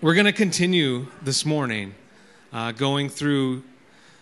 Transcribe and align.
We're 0.00 0.14
going 0.14 0.26
to 0.26 0.32
continue 0.32 1.08
this 1.22 1.44
morning 1.44 1.92
uh, 2.52 2.70
going 2.70 3.08
through 3.08 3.64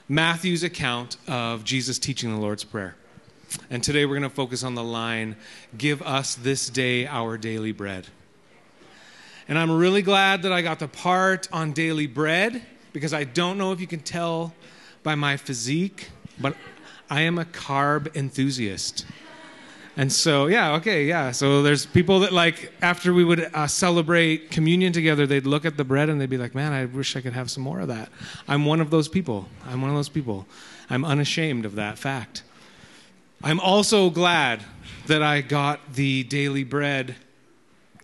Matthew's 0.09 0.63
account 0.63 1.19
of 1.29 1.65
Jesus 1.65 1.99
teaching 1.99 2.31
the 2.31 2.41
Lord's 2.41 2.65
Prayer. 2.65 2.97
And 3.69 3.85
today 3.85 4.07
we're 4.07 4.15
going 4.15 4.23
to 4.23 4.35
focus 4.35 4.63
on 4.63 4.75
the 4.75 4.83
line, 4.83 5.37
Give 5.77 6.01
us 6.01 6.35
this 6.35 6.71
day 6.71 7.07
our 7.07 7.37
daily 7.37 7.73
bread. 7.73 8.07
And 9.49 9.59
I'm 9.59 9.71
really 9.71 10.01
glad 10.01 10.43
that 10.43 10.53
I 10.53 10.63
got 10.63 10.79
the 10.79 10.89
part 10.89 11.47
on 11.53 11.73
daily 11.73 12.07
bread 12.07 12.63
because 12.95 13.13
I 13.13 13.25
don't 13.25 13.59
know 13.59 13.73
if 13.73 13.81
you 13.81 13.87
can 13.87 14.01
tell 14.01 14.55
by 15.03 15.15
my 15.15 15.37
physique, 15.37 16.09
but 16.41 16.57
I 17.11 17.21
am 17.21 17.39
a 17.39 17.45
carb 17.45 18.17
enthusiast. 18.17 19.05
And 19.99 20.13
so, 20.13 20.47
yeah, 20.47 20.75
okay, 20.75 21.05
yeah. 21.05 21.31
So 21.31 21.63
there's 21.63 21.87
people 21.87 22.21
that 22.21 22.33
like 22.33 22.71
after 22.83 23.15
we 23.15 23.25
would 23.25 23.51
uh, 23.55 23.67
celebrate 23.67 24.51
communion 24.51 24.93
together, 24.93 25.27
they'd 25.27 25.47
look 25.47 25.65
at 25.65 25.79
the 25.79 25.85
bread 25.85 26.11
and 26.11 26.21
they'd 26.21 26.29
be 26.29 26.37
like, 26.37 26.55
"Man, 26.55 26.73
I 26.73 26.85
wish 26.85 27.17
I 27.17 27.23
could 27.23 27.33
have 27.33 27.51
some 27.51 27.63
more 27.63 27.81
of 27.81 27.89
that." 27.89 28.11
I'm 28.47 28.67
one 28.67 28.81
of 28.81 28.91
those 28.91 29.09
people. 29.09 29.49
I'm 29.67 29.81
one 29.81 29.91
of 29.91 29.97
those 29.97 30.11
people. 30.11 30.47
I'm 30.91 31.05
unashamed 31.05 31.65
of 31.65 31.77
that 31.77 31.99
fact. 31.99 32.43
I'm 33.43 33.59
also 33.59 34.11
glad 34.11 34.63
that 35.07 35.23
I 35.23 35.41
got 35.41 35.95
the 35.95 36.25
daily 36.25 36.65
bread 36.65 37.17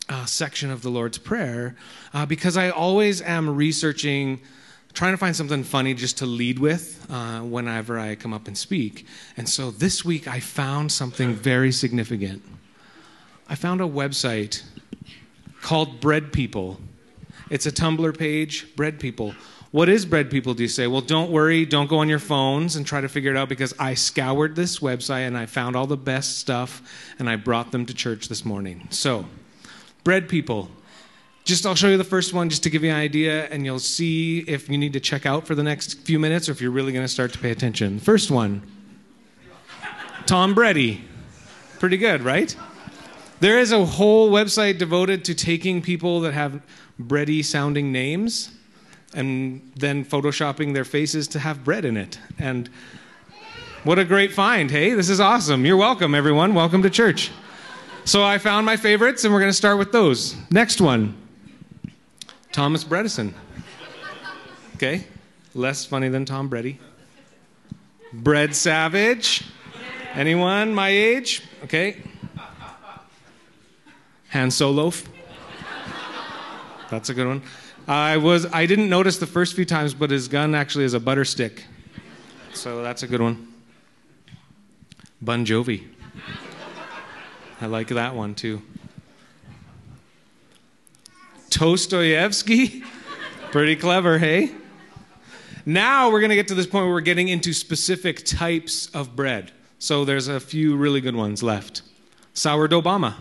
uh, 0.09 0.25
section 0.25 0.71
of 0.71 0.83
the 0.83 0.91
Lord's 0.91 1.19
Prayer 1.19 1.77
uh, 2.15 2.27
because 2.27 2.57
I 2.57 2.71
always 2.71 3.21
am 3.21 3.55
researching 3.55 4.41
trying 4.95 5.13
to 5.13 5.19
find 5.19 5.35
something 5.35 5.65
funny 5.65 5.95
just 5.95 6.19
to 6.19 6.27
lead 6.27 6.59
with 6.59 7.07
uh, 7.11 7.41
whenever 7.41 7.99
I 7.99 8.15
come 8.15 8.33
up 8.33 8.47
and 8.47 8.57
speak. 8.57 9.07
And 9.37 9.49
so 9.49 9.71
this 9.71 10.05
week 10.05 10.29
I 10.29 10.41
found 10.41 10.93
something 10.93 11.35
very 11.35 11.73
significant. 11.73 12.43
I 13.49 13.55
found 13.55 13.81
a 13.81 13.85
website 13.85 14.63
called 15.63 16.01
Bread 16.01 16.33
People. 16.33 16.81
It's 17.51 17.67
a 17.67 17.73
Tumblr 17.73 18.19
page, 18.19 18.75
Bread 18.77 19.01
People. 19.01 19.35
What 19.71 19.89
is 19.89 20.05
Bread 20.05 20.31
People, 20.31 20.53
do 20.53 20.63
you 20.63 20.69
say? 20.69 20.87
Well, 20.87 21.01
don't 21.01 21.31
worry, 21.31 21.65
don't 21.65 21.89
go 21.89 21.99
on 21.99 22.09
your 22.09 22.19
phones 22.19 22.77
and 22.77 22.87
try 22.87 23.01
to 23.01 23.09
figure 23.09 23.31
it 23.31 23.39
out 23.39 23.49
because 23.49 23.73
I 23.79 23.95
scoured 23.95 24.55
this 24.55 24.81
website 24.81 25.27
and 25.27 25.37
I 25.37 25.47
found 25.47 25.77
all 25.77 25.87
the 25.87 25.97
best 25.97 26.39
stuff 26.39 26.83
and 27.19 27.29
I 27.29 27.37
brought 27.37 27.73
them 27.73 27.87
to 27.87 27.95
church 27.95 28.29
this 28.29 28.45
morning. 28.45 28.87
So, 28.91 29.25
Bread 30.05 30.29
People, 30.29 30.69
just 31.45 31.67
I'll 31.67 31.75
show 31.75 31.89
you 31.89 31.97
the 31.97 32.05
first 32.05 32.33
one 32.33 32.49
just 32.49 32.63
to 32.63 32.71
give 32.71 32.85
you 32.85 32.91
an 32.91 32.97
idea, 32.97 33.47
and 33.47 33.65
you'll 33.65 33.79
see 33.79 34.41
if 34.41 34.69
you 34.69 34.79
need 34.79 34.93
to 34.93 35.01
check 35.01 35.27
out 35.27 35.47
for 35.47 35.55
the 35.55 35.63
next 35.63 36.01
few 36.01 36.19
minutes 36.19 36.49
or 36.49 36.53
if 36.53 36.61
you're 36.61 36.71
really 36.71 36.93
going 36.93 37.05
to 37.05 37.13
start 37.13 37.33
to 37.33 37.39
pay 37.39 37.51
attention. 37.51 37.99
First 37.99 38.31
one 38.31 38.63
Tom 40.27 40.55
Brady. 40.55 41.05
Pretty 41.79 41.97
good, 41.97 42.23
right? 42.23 42.55
There 43.41 43.59
is 43.59 43.73
a 43.73 43.85
whole 43.85 44.31
website 44.31 44.79
devoted 44.79 45.25
to 45.25 45.35
taking 45.35 45.83
people 45.83 46.21
that 46.21 46.33
have 46.33 46.63
bready 47.01 47.45
sounding 47.45 47.91
names 47.91 48.53
and 49.15 49.73
then 49.75 50.05
photoshopping 50.05 50.75
their 50.75 50.85
faces 50.85 51.27
to 51.29 51.41
have 51.41 51.65
bread 51.65 51.85
in 51.85 51.97
it. 51.97 52.21
And 52.39 52.71
what 53.83 53.99
a 53.99 54.05
great 54.05 54.33
find, 54.33 54.71
hey? 54.71 54.95
This 54.95 55.09
is 55.09 55.19
awesome. 55.19 55.67
You're 55.67 55.77
welcome, 55.77 56.15
everyone. 56.15 56.55
Welcome 56.55 56.85
to 56.85 56.91
church. 56.91 57.33
So 58.05 58.23
I 58.23 58.39
found 58.39 58.65
my 58.65 58.77
favorites, 58.77 59.25
and 59.25 59.35
we're 59.35 59.41
going 59.41 59.51
to 59.51 59.57
start 59.57 59.77
with 59.77 59.91
those. 59.91 60.37
Next 60.51 60.81
one 60.81 61.22
Thomas 62.53 62.85
Bredesen. 62.85 63.33
Okay, 64.77 65.05
less 65.55 65.87
funny 65.87 66.09
than 66.09 66.25
Tom 66.25 66.49
Brady. 66.49 66.79
Bread 68.13 68.55
Savage. 68.55 69.45
Anyone 70.15 70.75
my 70.75 70.91
age? 70.91 71.43
Okay. 71.65 72.03
Han 74.29 74.51
Solo. 74.51 74.93
That's 76.91 77.09
a 77.09 77.15
good 77.15 77.27
one. 77.27 77.43
I 77.89 78.19
was 78.19 78.47
I 78.53 78.67
didn't 78.67 78.91
notice 78.91 79.17
the 79.17 79.27
first 79.27 79.55
few 79.55 79.65
times, 79.65 79.95
but 79.95 80.11
his 80.11 80.29
gun 80.29 80.55
actually 80.55 80.85
is 80.85 80.93
a 80.93 81.01
butter 81.01 81.25
stick. 81.25 81.65
So 82.53 82.83
that's 82.83 83.03
a 83.03 83.07
good 83.07 83.23
one. 83.23 83.49
Bon 85.23 85.47
Jovi. 85.47 85.87
I 87.63 87.67
like 87.67 87.89
that 87.89 88.15
one 88.15 88.35
too. 88.35 88.61
Dostoevsky. 91.53 92.83
Pretty 93.53 93.77
clever, 93.77 94.19
hey? 94.19 94.51
Now 95.67 96.11
we're 96.11 96.21
going 96.21 96.31
to 96.31 96.37
get 96.37 96.49
to 96.49 96.55
this 96.55 96.67
point 96.67 96.87
where 96.87 96.95
we're 96.95 97.01
getting 97.01 97.29
into 97.29 97.53
specific 97.53 98.25
types 98.25 98.89
of 98.89 99.15
bread. 99.15 99.53
So 99.79 100.05
there's 100.05 100.29
a 100.29 100.41
few 100.41 100.77
really 100.77 101.01
good 101.01 101.15
ones 101.15 101.43
left. 101.43 101.83
Sourdough 102.35 102.81
Obama. 102.81 103.15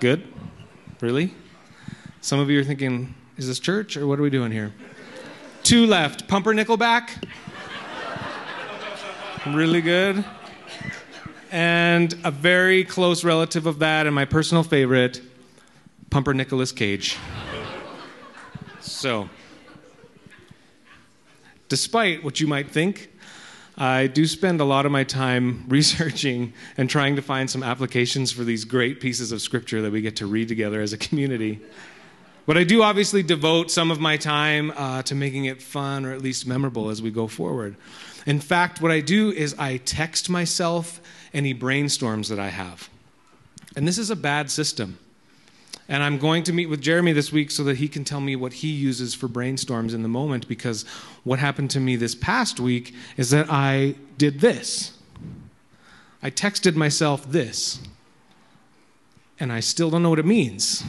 Good? 0.00 0.26
Really? 1.00 1.34
Some 2.20 2.40
of 2.40 2.48
you 2.48 2.60
are 2.60 2.64
thinking, 2.64 3.14
is 3.36 3.46
this 3.46 3.60
church 3.60 3.96
or 3.96 4.06
what 4.06 4.18
are 4.18 4.22
we 4.22 4.30
doing 4.30 4.50
here? 4.50 4.72
Two 5.62 5.86
left. 5.86 6.26
Pumpernickelback. 6.26 7.10
Really 9.46 9.80
good. 9.80 10.24
And 11.50 12.14
a 12.24 12.30
very 12.30 12.84
close 12.84 13.24
relative 13.24 13.66
of 13.66 13.80
that, 13.80 14.06
and 14.06 14.14
my 14.14 14.24
personal 14.24 14.62
favorite, 14.62 15.20
Pumper 16.12 16.34
Nicholas 16.34 16.72
Cage. 16.72 17.16
So, 18.82 19.30
despite 21.70 22.22
what 22.22 22.38
you 22.38 22.46
might 22.46 22.70
think, 22.70 23.10
I 23.78 24.08
do 24.08 24.26
spend 24.26 24.60
a 24.60 24.64
lot 24.64 24.84
of 24.84 24.92
my 24.92 25.04
time 25.04 25.64
researching 25.68 26.52
and 26.76 26.90
trying 26.90 27.16
to 27.16 27.22
find 27.22 27.48
some 27.48 27.62
applications 27.62 28.30
for 28.30 28.44
these 28.44 28.66
great 28.66 29.00
pieces 29.00 29.32
of 29.32 29.40
scripture 29.40 29.80
that 29.80 29.90
we 29.90 30.02
get 30.02 30.16
to 30.16 30.26
read 30.26 30.48
together 30.48 30.82
as 30.82 30.92
a 30.92 30.98
community. 30.98 31.60
But 32.44 32.58
I 32.58 32.64
do 32.64 32.82
obviously 32.82 33.22
devote 33.22 33.70
some 33.70 33.90
of 33.90 33.98
my 33.98 34.18
time 34.18 34.70
uh, 34.72 35.00
to 35.04 35.14
making 35.14 35.46
it 35.46 35.62
fun 35.62 36.04
or 36.04 36.12
at 36.12 36.20
least 36.20 36.46
memorable 36.46 36.90
as 36.90 37.00
we 37.00 37.10
go 37.10 37.26
forward. 37.26 37.74
In 38.26 38.38
fact, 38.38 38.82
what 38.82 38.92
I 38.92 39.00
do 39.00 39.30
is 39.30 39.54
I 39.58 39.78
text 39.78 40.28
myself 40.28 41.00
any 41.32 41.54
brainstorms 41.54 42.28
that 42.28 42.38
I 42.38 42.48
have. 42.48 42.90
And 43.74 43.88
this 43.88 43.96
is 43.96 44.10
a 44.10 44.16
bad 44.16 44.50
system. 44.50 44.98
And 45.88 46.02
I'm 46.02 46.18
going 46.18 46.42
to 46.44 46.52
meet 46.52 46.66
with 46.66 46.80
Jeremy 46.80 47.12
this 47.12 47.32
week 47.32 47.50
so 47.50 47.64
that 47.64 47.76
he 47.76 47.88
can 47.88 48.04
tell 48.04 48.20
me 48.20 48.36
what 48.36 48.52
he 48.52 48.68
uses 48.68 49.14
for 49.14 49.28
brainstorms 49.28 49.94
in 49.94 50.02
the 50.02 50.08
moment 50.08 50.48
because 50.48 50.84
what 51.24 51.38
happened 51.38 51.70
to 51.72 51.80
me 51.80 51.96
this 51.96 52.14
past 52.14 52.60
week 52.60 52.94
is 53.16 53.30
that 53.30 53.46
I 53.50 53.96
did 54.16 54.40
this. 54.40 54.96
I 56.22 56.30
texted 56.30 56.76
myself 56.76 57.30
this. 57.30 57.80
And 59.40 59.52
I 59.52 59.60
still 59.60 59.90
don't 59.90 60.02
know 60.02 60.10
what 60.10 60.20
it 60.20 60.26
means. 60.26 60.84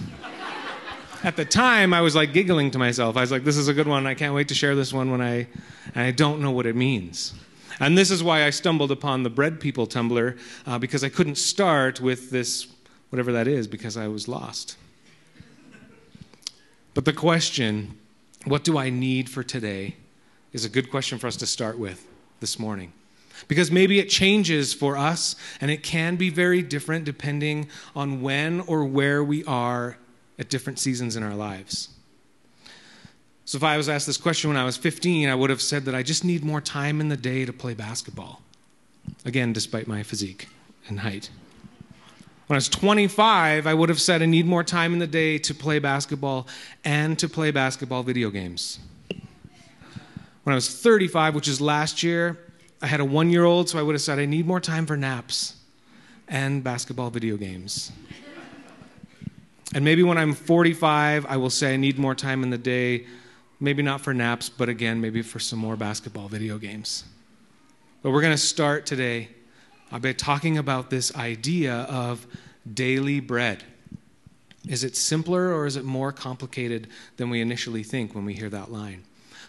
At 1.23 1.37
the 1.37 1.45
time, 1.45 1.93
I 1.93 2.01
was 2.01 2.15
like 2.15 2.33
giggling 2.33 2.69
to 2.71 2.77
myself. 2.77 3.17
I 3.17 3.21
was 3.21 3.31
like, 3.31 3.43
this 3.43 3.57
is 3.57 3.67
a 3.67 3.73
good 3.73 3.87
one. 3.87 4.05
I 4.05 4.13
can't 4.13 4.35
wait 4.35 4.49
to 4.49 4.53
share 4.53 4.75
this 4.75 4.93
one 4.93 5.09
when 5.09 5.21
I, 5.21 5.47
and 5.95 6.05
I 6.05 6.11
don't 6.11 6.41
know 6.41 6.51
what 6.51 6.65
it 6.65 6.75
means. 6.75 7.33
And 7.79 7.97
this 7.97 8.11
is 8.11 8.21
why 8.21 8.43
I 8.45 8.51
stumbled 8.51 8.91
upon 8.91 9.23
the 9.23 9.29
Bread 9.29 9.59
People 9.59 9.87
Tumblr, 9.87 10.37
uh, 10.67 10.79
because 10.79 11.03
I 11.03 11.09
couldn't 11.09 11.35
start 11.35 11.99
with 11.99 12.29
this, 12.29 12.67
whatever 13.09 13.31
that 13.31 13.47
is, 13.47 13.67
because 13.67 13.97
I 13.97 14.07
was 14.07 14.27
lost. 14.27 14.77
But 16.93 17.05
the 17.05 17.13
question, 17.13 17.97
what 18.45 18.63
do 18.63 18.77
I 18.77 18.89
need 18.89 19.29
for 19.29 19.43
today, 19.43 19.95
is 20.51 20.65
a 20.65 20.69
good 20.69 20.91
question 20.91 21.17
for 21.17 21.27
us 21.27 21.35
to 21.37 21.47
start 21.47 21.79
with 21.79 22.07
this 22.39 22.59
morning. 22.59 22.93
Because 23.47 23.71
maybe 23.71 23.99
it 23.99 24.09
changes 24.09 24.73
for 24.73 24.95
us, 24.95 25.35
and 25.59 25.71
it 25.71 25.81
can 25.83 26.15
be 26.15 26.29
very 26.29 26.61
different 26.61 27.03
depending 27.05 27.67
on 27.95 28.21
when 28.21 28.61
or 28.61 28.85
where 28.85 29.23
we 29.23 29.43
are 29.45 29.97
at 30.37 30.49
different 30.49 30.79
seasons 30.79 31.15
in 31.15 31.23
our 31.23 31.35
lives. 31.35 31.89
So, 33.45 33.57
if 33.57 33.63
I 33.63 33.75
was 33.75 33.89
asked 33.89 34.07
this 34.07 34.17
question 34.17 34.49
when 34.49 34.57
I 34.57 34.63
was 34.63 34.77
15, 34.77 35.27
I 35.27 35.35
would 35.35 35.49
have 35.49 35.61
said 35.61 35.85
that 35.85 35.95
I 35.95 36.03
just 36.03 36.23
need 36.23 36.45
more 36.45 36.61
time 36.61 37.01
in 37.01 37.09
the 37.09 37.17
day 37.17 37.43
to 37.43 37.51
play 37.51 37.73
basketball. 37.73 38.41
Again, 39.25 39.51
despite 39.51 39.87
my 39.87 40.01
physique 40.03 40.47
and 40.87 41.01
height. 41.01 41.29
When 42.53 42.57
I 42.57 42.61
was 42.61 42.69
25, 42.69 43.65
I 43.65 43.73
would 43.73 43.89
have 43.89 43.99
said 43.99 44.21
I 44.21 44.27
need 44.27 44.45
more 44.45 44.63
time 44.63 44.93
in 44.93 44.99
the 44.99 45.07
day 45.07 45.39
to 45.39 45.55
play 45.55 45.79
basketball 45.79 46.45
and 46.85 47.17
to 47.17 47.27
play 47.27 47.49
basketball 47.49 48.03
video 48.03 48.29
games. 48.29 48.77
When 50.43 50.53
I 50.53 50.53
was 50.53 50.69
35, 50.69 51.33
which 51.33 51.47
is 51.47 51.59
last 51.59 52.03
year, 52.03 52.37
I 52.79 52.85
had 52.85 52.99
a 52.99 53.05
one 53.05 53.31
year 53.31 53.43
old, 53.43 53.69
so 53.69 53.79
I 53.79 53.81
would 53.81 53.95
have 53.95 54.03
said 54.03 54.19
I 54.19 54.27
need 54.27 54.45
more 54.45 54.59
time 54.59 54.85
for 54.85 54.95
naps 54.95 55.55
and 56.27 56.63
basketball 56.63 57.09
video 57.09 57.37
games. 57.37 57.91
And 59.73 59.83
maybe 59.83 60.03
when 60.03 60.19
I'm 60.19 60.35
45, 60.35 61.25
I 61.25 61.37
will 61.37 61.49
say 61.49 61.73
I 61.73 61.77
need 61.77 61.97
more 61.97 62.13
time 62.13 62.43
in 62.43 62.51
the 62.51 62.59
day, 62.59 63.07
maybe 63.61 63.81
not 63.81 63.99
for 63.99 64.13
naps, 64.13 64.47
but 64.47 64.69
again, 64.69 65.01
maybe 65.01 65.23
for 65.23 65.39
some 65.39 65.57
more 65.57 65.75
basketball 65.75 66.27
video 66.27 66.59
games. 66.59 67.03
But 68.03 68.11
we're 68.11 68.21
going 68.21 68.35
to 68.35 68.37
start 68.37 68.85
today 68.85 69.29
by 69.99 70.13
talking 70.13 70.57
about 70.57 70.89
this 70.89 71.15
idea 71.15 71.73
of 71.73 72.25
daily 72.71 73.19
bread. 73.19 73.63
Is 74.67 74.83
it 74.83 74.95
simpler 74.95 75.53
or 75.53 75.65
is 75.65 75.75
it 75.75 75.83
more 75.83 76.11
complicated 76.11 76.87
than 77.17 77.29
we 77.29 77.41
initially 77.41 77.83
think 77.83 78.15
when 78.15 78.25
we 78.25 78.33
hear 78.33 78.49
that 78.49 78.71
line? 78.71 79.03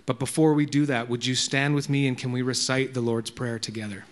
But 0.07 0.19
before 0.19 0.53
we 0.55 0.67
do 0.67 0.87
that, 0.87 1.09
would 1.09 1.25
you 1.25 1.35
stand 1.35 1.75
with 1.75 1.89
me 1.89 2.07
and 2.07 2.19
can 2.19 2.33
we 2.33 2.43
recite 2.43 2.95
the 2.95 3.01
Lord's 3.01 3.31
Prayer 3.31 3.59
together? 3.59 4.05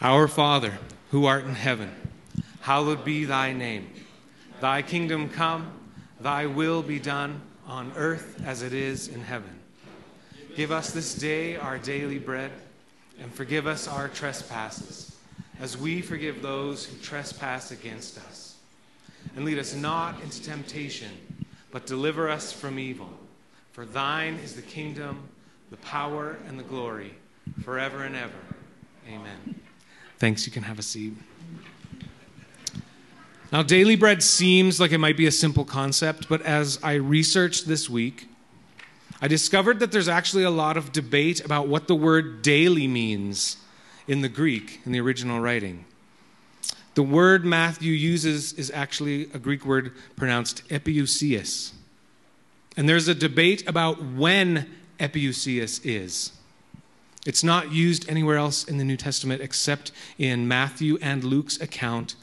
Our 0.00 0.28
Father, 0.28 0.78
who 1.10 1.26
art 1.26 1.44
in 1.44 1.54
heaven, 1.54 1.90
hallowed 2.60 3.04
be 3.04 3.24
thy 3.24 3.52
name. 3.52 3.90
Thy 4.60 4.82
kingdom 4.82 5.28
come, 5.28 5.72
thy 6.20 6.46
will 6.46 6.82
be 6.82 6.98
done 6.98 7.40
on 7.66 7.92
earth 7.96 8.42
as 8.44 8.62
it 8.62 8.72
is 8.72 9.08
in 9.08 9.20
heaven. 9.20 9.53
Give 10.54 10.70
us 10.70 10.92
this 10.92 11.14
day 11.14 11.56
our 11.56 11.78
daily 11.78 12.18
bread, 12.18 12.52
and 13.20 13.32
forgive 13.32 13.66
us 13.66 13.88
our 13.88 14.08
trespasses, 14.08 15.16
as 15.58 15.76
we 15.76 16.00
forgive 16.00 16.42
those 16.42 16.86
who 16.86 16.96
trespass 16.98 17.72
against 17.72 18.18
us. 18.18 18.56
And 19.34 19.44
lead 19.44 19.58
us 19.58 19.74
not 19.74 20.22
into 20.22 20.42
temptation, 20.42 21.10
but 21.72 21.86
deliver 21.86 22.28
us 22.28 22.52
from 22.52 22.78
evil. 22.78 23.10
For 23.72 23.84
thine 23.84 24.34
is 24.36 24.54
the 24.54 24.62
kingdom, 24.62 25.28
the 25.70 25.76
power, 25.78 26.38
and 26.46 26.56
the 26.56 26.62
glory, 26.64 27.14
forever 27.64 28.04
and 28.04 28.14
ever. 28.14 28.32
Amen. 29.08 29.60
Thanks. 30.18 30.46
You 30.46 30.52
can 30.52 30.62
have 30.62 30.78
a 30.78 30.82
seat. 30.82 31.14
Now, 33.50 33.62
daily 33.62 33.96
bread 33.96 34.22
seems 34.22 34.78
like 34.78 34.92
it 34.92 34.98
might 34.98 35.16
be 35.16 35.26
a 35.26 35.32
simple 35.32 35.64
concept, 35.64 36.28
but 36.28 36.42
as 36.42 36.78
I 36.82 36.94
researched 36.94 37.66
this 37.66 37.90
week, 37.90 38.28
I 39.20 39.28
discovered 39.28 39.80
that 39.80 39.92
there's 39.92 40.08
actually 40.08 40.44
a 40.44 40.50
lot 40.50 40.76
of 40.76 40.92
debate 40.92 41.44
about 41.44 41.68
what 41.68 41.88
the 41.88 41.94
word 41.94 42.42
daily 42.42 42.86
means 42.86 43.56
in 44.06 44.20
the 44.20 44.28
Greek, 44.28 44.80
in 44.84 44.92
the 44.92 45.00
original 45.00 45.40
writing. 45.40 45.84
The 46.94 47.02
word 47.02 47.44
Matthew 47.44 47.92
uses 47.92 48.52
is 48.52 48.70
actually 48.70 49.24
a 49.32 49.38
Greek 49.38 49.64
word 49.64 49.92
pronounced 50.16 50.66
epiousios. 50.68 51.72
And 52.76 52.88
there's 52.88 53.08
a 53.08 53.14
debate 53.14 53.66
about 53.68 54.02
when 54.02 54.70
epiousios 54.98 55.80
is. 55.84 56.32
It's 57.26 57.42
not 57.42 57.72
used 57.72 58.08
anywhere 58.08 58.36
else 58.36 58.64
in 58.64 58.78
the 58.78 58.84
New 58.84 58.96
Testament 58.96 59.40
except 59.40 59.92
in 60.18 60.46
Matthew 60.46 60.98
and 61.00 61.24
Luke's 61.24 61.60
account 61.60 62.16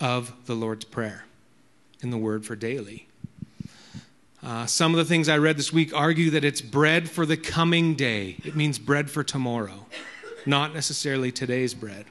of 0.00 0.32
the 0.46 0.54
Lord's 0.54 0.84
Prayer 0.84 1.26
in 2.00 2.10
the 2.10 2.18
word 2.18 2.46
for 2.46 2.56
daily. 2.56 3.07
Uh, 4.42 4.66
some 4.66 4.92
of 4.92 4.98
the 4.98 5.04
things 5.04 5.28
I 5.28 5.38
read 5.38 5.56
this 5.56 5.72
week 5.72 5.92
argue 5.94 6.30
that 6.30 6.44
it's 6.44 6.60
bread 6.60 7.10
for 7.10 7.26
the 7.26 7.36
coming 7.36 7.94
day. 7.94 8.36
It 8.44 8.54
means 8.54 8.78
bread 8.78 9.10
for 9.10 9.24
tomorrow, 9.24 9.86
not 10.46 10.72
necessarily 10.72 11.32
today's 11.32 11.74
bread. 11.74 12.06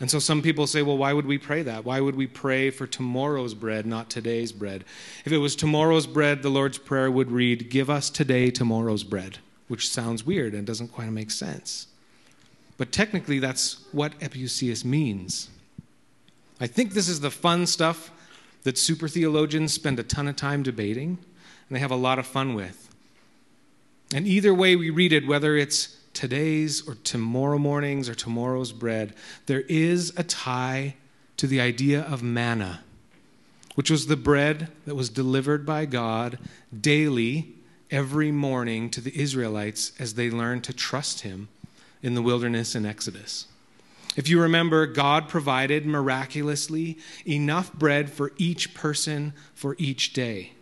And 0.00 0.10
so 0.10 0.18
some 0.18 0.42
people 0.42 0.66
say, 0.66 0.82
well, 0.82 0.98
why 0.98 1.12
would 1.12 1.26
we 1.26 1.38
pray 1.38 1.62
that? 1.62 1.84
Why 1.84 2.00
would 2.00 2.16
we 2.16 2.26
pray 2.26 2.70
for 2.70 2.86
tomorrow's 2.86 3.54
bread, 3.54 3.86
not 3.86 4.10
today's 4.10 4.50
bread? 4.50 4.84
If 5.24 5.32
it 5.32 5.38
was 5.38 5.54
tomorrow's 5.54 6.08
bread, 6.08 6.42
the 6.42 6.50
Lord's 6.50 6.76
Prayer 6.76 7.10
would 7.10 7.30
read, 7.30 7.70
Give 7.70 7.88
us 7.88 8.10
today 8.10 8.50
tomorrow's 8.50 9.04
bread, 9.04 9.38
which 9.68 9.88
sounds 9.88 10.26
weird 10.26 10.54
and 10.54 10.66
doesn't 10.66 10.88
quite 10.88 11.10
make 11.10 11.30
sense. 11.30 11.86
But 12.78 12.90
technically, 12.90 13.38
that's 13.38 13.84
what 13.92 14.18
epiousios 14.18 14.84
means. 14.84 15.48
I 16.60 16.66
think 16.66 16.94
this 16.94 17.08
is 17.08 17.20
the 17.20 17.30
fun 17.30 17.66
stuff 17.66 18.10
that 18.62 18.78
super 18.78 19.08
theologians 19.08 19.72
spend 19.72 19.98
a 19.98 20.02
ton 20.02 20.28
of 20.28 20.36
time 20.36 20.62
debating 20.62 21.18
and 21.68 21.76
they 21.76 21.80
have 21.80 21.90
a 21.90 21.96
lot 21.96 22.18
of 22.18 22.26
fun 22.26 22.54
with. 22.54 22.88
And 24.14 24.26
either 24.26 24.52
way 24.52 24.76
we 24.76 24.90
read 24.90 25.12
it, 25.12 25.26
whether 25.26 25.56
it's 25.56 25.96
today's 26.12 26.86
or 26.86 26.96
tomorrow 26.96 27.58
morning's 27.58 28.08
or 28.08 28.14
tomorrow's 28.14 28.72
bread, 28.72 29.14
there 29.46 29.62
is 29.62 30.12
a 30.16 30.22
tie 30.22 30.94
to 31.38 31.46
the 31.46 31.60
idea 31.60 32.02
of 32.02 32.22
manna, 32.22 32.82
which 33.74 33.90
was 33.90 34.06
the 34.06 34.16
bread 34.16 34.68
that 34.84 34.94
was 34.94 35.08
delivered 35.08 35.64
by 35.64 35.86
God 35.86 36.38
daily, 36.78 37.54
every 37.92 38.32
morning 38.32 38.88
to 38.88 39.02
the 39.02 39.16
Israelites 39.20 39.92
as 39.98 40.14
they 40.14 40.30
learned 40.30 40.64
to 40.64 40.72
trust 40.72 41.20
Him 41.20 41.48
in 42.02 42.14
the 42.14 42.22
wilderness 42.22 42.74
in 42.74 42.86
Exodus. 42.86 43.46
If 44.16 44.28
you 44.28 44.40
remember, 44.40 44.86
God 44.86 45.28
provided 45.28 45.86
miraculously 45.86 46.98
enough 47.26 47.72
bread 47.72 48.10
for 48.10 48.32
each 48.36 48.74
person 48.74 49.32
for 49.54 49.74
each 49.78 50.12
day. 50.12 50.52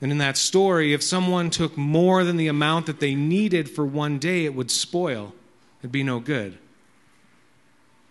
And 0.00 0.12
in 0.12 0.18
that 0.18 0.36
story, 0.36 0.92
if 0.92 1.02
someone 1.02 1.50
took 1.50 1.76
more 1.76 2.24
than 2.24 2.36
the 2.36 2.48
amount 2.48 2.86
that 2.86 3.00
they 3.00 3.14
needed 3.14 3.68
for 3.68 3.84
one 3.84 4.18
day, 4.18 4.44
it 4.44 4.54
would 4.54 4.70
spoil. 4.70 5.34
It'd 5.80 5.92
be 5.92 6.02
no 6.02 6.20
good. 6.20 6.58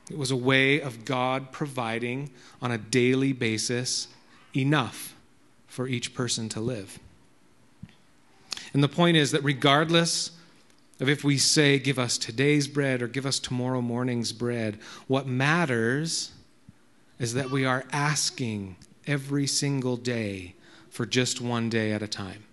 It 0.09 0.17
was 0.17 0.31
a 0.31 0.37
way 0.37 0.79
of 0.79 1.05
God 1.05 1.51
providing 1.51 2.31
on 2.61 2.71
a 2.71 2.77
daily 2.77 3.33
basis 3.33 4.07
enough 4.55 5.15
for 5.67 5.87
each 5.87 6.13
person 6.13 6.49
to 6.49 6.61
live. 6.61 6.99
And 8.73 8.83
the 8.83 8.89
point 8.89 9.17
is 9.17 9.31
that 9.31 9.43
regardless 9.43 10.31
of 10.99 11.09
if 11.09 11.23
we 11.23 11.37
say, 11.37 11.77
give 11.79 11.99
us 11.99 12.17
today's 12.17 12.67
bread 12.67 13.01
or 13.01 13.07
give 13.07 13.25
us 13.25 13.39
tomorrow 13.39 13.81
morning's 13.81 14.31
bread, 14.31 14.79
what 15.07 15.27
matters 15.27 16.31
is 17.19 17.33
that 17.33 17.51
we 17.51 17.65
are 17.65 17.85
asking 17.91 18.75
every 19.05 19.47
single 19.47 19.97
day 19.97 20.55
for 20.89 21.05
just 21.05 21.39
one 21.39 21.69
day 21.69 21.91
at 21.91 22.01
a 22.01 22.07
time. 22.07 22.43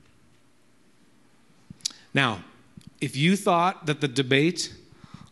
Now, 2.12 2.44
if 3.00 3.16
you 3.16 3.36
thought 3.36 3.86
that 3.86 4.00
the 4.00 4.08
debate 4.08 4.74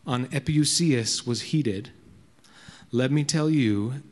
on 0.06 0.26
epiousios 0.28 1.26
was 1.26 1.42
heated, 1.42 1.90
let 2.90 3.10
me 3.10 3.24
tell 3.24 3.48
you 3.48 4.02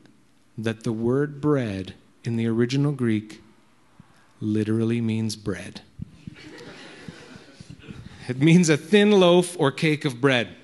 that 0.57 0.85
the 0.85 0.93
word 0.93 1.41
bread 1.41 1.95
in 2.25 2.37
the 2.37 2.47
original 2.47 2.93
Greek 2.93 3.43
literally 4.41 5.01
means 5.01 5.37
bread. 5.37 5.83
It 8.31 8.39
means 8.39 8.69
a 8.69 8.77
thin 8.77 9.11
loaf 9.11 9.57
or 9.59 9.73
cake 9.73 10.05
of 10.05 10.21
bread. 10.21 10.55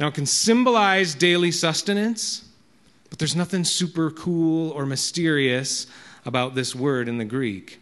Now, 0.00 0.08
it 0.08 0.14
can 0.14 0.26
symbolize 0.26 1.14
daily 1.14 1.52
sustenance, 1.52 2.48
but 3.08 3.20
there's 3.20 3.36
nothing 3.36 3.62
super 3.62 4.10
cool 4.10 4.72
or 4.72 4.84
mysterious 4.84 5.86
about 6.26 6.56
this 6.56 6.74
word 6.74 7.06
in 7.06 7.18
the 7.18 7.24
Greek. 7.24 7.78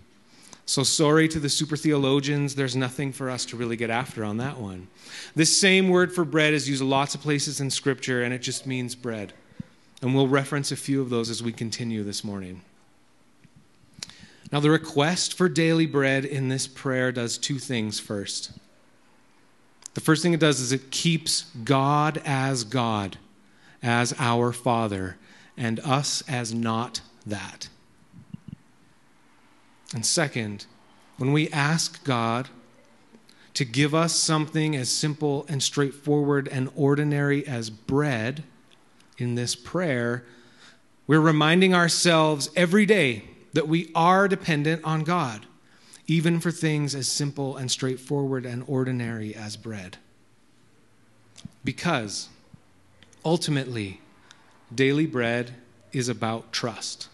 So, 0.66 0.82
sorry 0.82 1.28
to 1.28 1.40
the 1.40 1.48
super 1.48 1.78
theologians, 1.78 2.54
there's 2.54 2.76
nothing 2.76 3.10
for 3.10 3.30
us 3.30 3.46
to 3.46 3.56
really 3.56 3.76
get 3.76 3.88
after 3.88 4.22
on 4.22 4.36
that 4.36 4.58
one. 4.58 4.86
This 5.34 5.56
same 5.56 5.88
word 5.88 6.12
for 6.12 6.26
bread 6.26 6.52
is 6.52 6.68
used 6.68 6.82
lots 6.82 7.14
of 7.14 7.22
places 7.22 7.58
in 7.58 7.70
Scripture, 7.70 8.22
and 8.22 8.34
it 8.34 8.42
just 8.42 8.66
means 8.66 8.94
bread. 8.94 9.32
And 10.02 10.14
we'll 10.14 10.28
reference 10.28 10.70
a 10.70 10.76
few 10.76 11.00
of 11.00 11.08
those 11.08 11.30
as 11.30 11.42
we 11.42 11.52
continue 11.52 12.04
this 12.04 12.22
morning. 12.22 12.60
Now, 14.52 14.60
the 14.60 14.70
request 14.70 15.32
for 15.32 15.48
daily 15.48 15.86
bread 15.86 16.26
in 16.26 16.50
this 16.50 16.66
prayer 16.66 17.10
does 17.10 17.38
two 17.38 17.58
things 17.58 17.98
first. 17.98 18.52
The 19.94 20.02
first 20.02 20.22
thing 20.22 20.34
it 20.34 20.40
does 20.40 20.60
is 20.60 20.72
it 20.72 20.90
keeps 20.90 21.44
God 21.64 22.20
as 22.26 22.64
God, 22.64 23.16
as 23.82 24.14
our 24.18 24.52
Father, 24.52 25.16
and 25.56 25.80
us 25.80 26.22
as 26.28 26.52
not 26.52 27.00
that. 27.24 27.70
And 29.94 30.04
second, 30.04 30.66
when 31.16 31.32
we 31.32 31.48
ask 31.48 32.04
God 32.04 32.50
to 33.54 33.64
give 33.64 33.94
us 33.94 34.14
something 34.14 34.76
as 34.76 34.90
simple 34.90 35.46
and 35.48 35.62
straightforward 35.62 36.46
and 36.48 36.70
ordinary 36.74 37.46
as 37.46 37.70
bread 37.70 38.44
in 39.16 39.34
this 39.34 39.54
prayer, 39.54 40.24
we're 41.06 41.20
reminding 41.20 41.74
ourselves 41.74 42.50
every 42.54 42.84
day 42.84 43.24
that 43.52 43.68
we 43.68 43.90
are 43.94 44.28
dependent 44.28 44.82
on 44.84 45.04
God, 45.04 45.46
even 46.06 46.40
for 46.40 46.50
things 46.50 46.94
as 46.94 47.08
simple 47.08 47.56
and 47.56 47.70
straightforward 47.70 48.46
and 48.46 48.64
ordinary 48.66 49.34
as 49.34 49.56
bread. 49.56 49.98
Because 51.64 52.28
ultimately, 53.24 54.00
daily 54.74 55.06
bread 55.06 55.54
is 55.92 56.08
about 56.08 56.52
trust. 56.52 57.08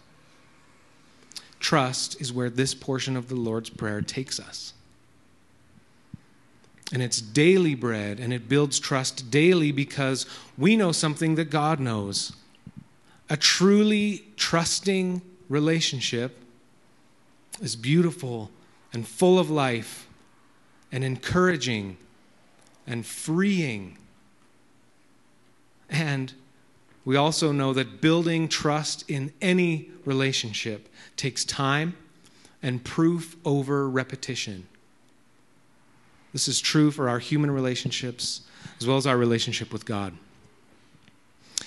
Trust 1.61 2.21
is 2.21 2.33
where 2.33 2.51
this 2.51 2.75
portion 2.75 3.17
of 3.17 3.29
the 3.29 3.35
Lord's 3.35 3.71
Prayer 3.71 4.01
takes 4.01 4.39
us. 4.39 4.73
And 6.93 7.03
it's 7.03 7.21
daily 7.21 7.75
bread, 7.75 8.19
and 8.19 8.33
it 8.33 8.49
builds 8.49 8.79
trust 8.79 9.31
daily 9.31 9.73
because 9.73 10.25
we 10.57 10.77
know 10.77 10.93
something 10.93 11.35
that 11.35 11.51
God 11.51 11.81
knows. 11.81 12.33
A 13.29 13.37
truly 13.37 14.25
trusting 14.37 15.21
relationship 15.49 16.39
is 17.61 17.77
beautiful 17.77 18.51
and 18.93 19.07
full 19.07 19.39
of 19.39 19.51
life 19.51 20.07
and 20.93 21.05
encouraging 21.05 21.97
and 22.87 23.05
freeing. 23.05 23.99
And 25.91 26.33
we 27.05 27.17
also 27.17 27.53
know 27.53 27.73
that 27.73 28.01
building 28.01 28.49
trust 28.49 29.09
in 29.09 29.33
any 29.41 29.91
relationship 30.05 30.89
takes 31.17 31.45
time 31.45 31.97
and 32.63 32.83
proof 32.85 33.37
over 33.45 33.89
repetition. 33.89 34.67
This 36.33 36.49
is 36.49 36.61
true 36.61 36.91
for 36.91 37.09
our 37.09 37.19
human 37.19 37.51
relationships 37.51 38.43
as 38.81 38.87
well 38.87 38.97
as 38.97 39.07
our 39.07 39.17
relationship 39.17 39.73
with 39.73 39.85
God. 39.85 40.13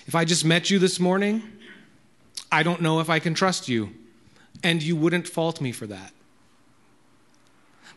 If 0.08 0.16
I 0.16 0.26
just 0.26 0.46
met 0.46 0.70
you 0.70 0.80
this 0.80 1.00
morning 1.00 1.44
I 2.52 2.64
don't 2.64 2.82
know 2.82 3.00
if 3.00 3.10
I 3.10 3.20
can 3.20 3.34
trust 3.34 3.68
you. 3.70 3.92
And 4.64 4.84
you 4.84 4.96
wouldn't 4.96 5.28
fault 5.28 5.62
me 5.62 5.72
for 5.72 5.88
that. 5.88 6.12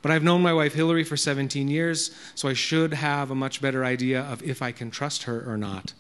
But 0.01 0.11
I've 0.11 0.23
known 0.23 0.43
my 0.43 0.53
wife 0.53 0.75
Hillary 0.75 1.03
for 1.03 1.17
17 1.17 1.69
years, 1.69 2.15
so 2.35 2.49
I 2.49 2.53
should 2.53 2.93
have 2.93 3.31
a 3.31 3.35
much 3.35 3.61
better 3.61 3.85
idea 3.85 4.21
of 4.23 4.43
if 4.43 4.61
I 4.61 4.71
can 4.71 4.91
trust 4.91 5.23
her 5.25 5.51
or 5.51 5.57
not. 5.57 5.95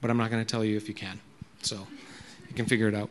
But 0.00 0.10
I'm 0.10 0.16
not 0.16 0.30
going 0.30 0.44
to 0.44 0.50
tell 0.50 0.64
you 0.64 0.76
if 0.76 0.88
you 0.88 0.94
can. 0.94 1.20
So 1.62 1.86
You 2.48 2.54
can 2.54 2.66
figure 2.66 2.88
it 2.88 2.94
out. 2.94 3.10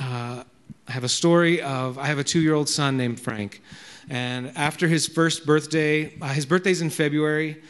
Uh, 0.00 0.44
I 0.88 0.92
have 0.92 1.04
a 1.04 1.08
story 1.08 1.62
of 1.62 1.98
I 1.98 2.06
have 2.06 2.18
a 2.18 2.24
two 2.24 2.40
year 2.40 2.54
old 2.54 2.68
son 2.68 2.96
named 2.96 3.20
Frank. 3.20 3.62
And 4.10 4.52
after 4.56 4.88
his 4.88 5.06
first 5.06 5.46
birthday, 5.46 6.12
uh, 6.20 6.28
his 6.28 6.44
birthday's 6.44 6.82
in 6.82 6.90
February. 6.90 7.62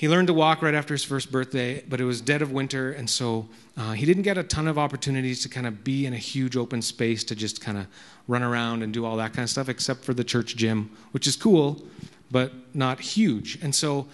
He 0.00 0.08
learned 0.08 0.28
to 0.28 0.32
walk 0.32 0.62
right 0.62 0.72
after 0.72 0.94
his 0.94 1.04
first 1.04 1.30
birthday, 1.30 1.84
but 1.86 2.00
it 2.00 2.06
was 2.06 2.22
dead 2.22 2.40
of 2.40 2.52
winter, 2.52 2.90
and 2.90 3.10
so 3.10 3.46
uh, 3.76 3.92
he 3.92 4.06
didn't 4.06 4.22
get 4.22 4.38
a 4.38 4.42
ton 4.42 4.66
of 4.66 4.78
opportunities 4.78 5.42
to 5.42 5.50
kind 5.50 5.66
of 5.66 5.84
be 5.84 6.06
in 6.06 6.14
a 6.14 6.16
huge 6.16 6.56
open 6.56 6.80
space 6.80 7.22
to 7.24 7.34
just 7.34 7.60
kind 7.60 7.76
of 7.76 7.86
run 8.26 8.42
around 8.42 8.82
and 8.82 8.94
do 8.94 9.04
all 9.04 9.18
that 9.18 9.34
kind 9.34 9.42
of 9.42 9.50
stuff, 9.50 9.68
except 9.68 10.02
for 10.02 10.14
the 10.14 10.24
church 10.24 10.56
gym, 10.56 10.90
which 11.10 11.26
is 11.26 11.36
cool, 11.36 11.84
but 12.30 12.50
not 12.72 12.98
huge. 12.98 13.58
And 13.60 13.74
so 13.74 14.06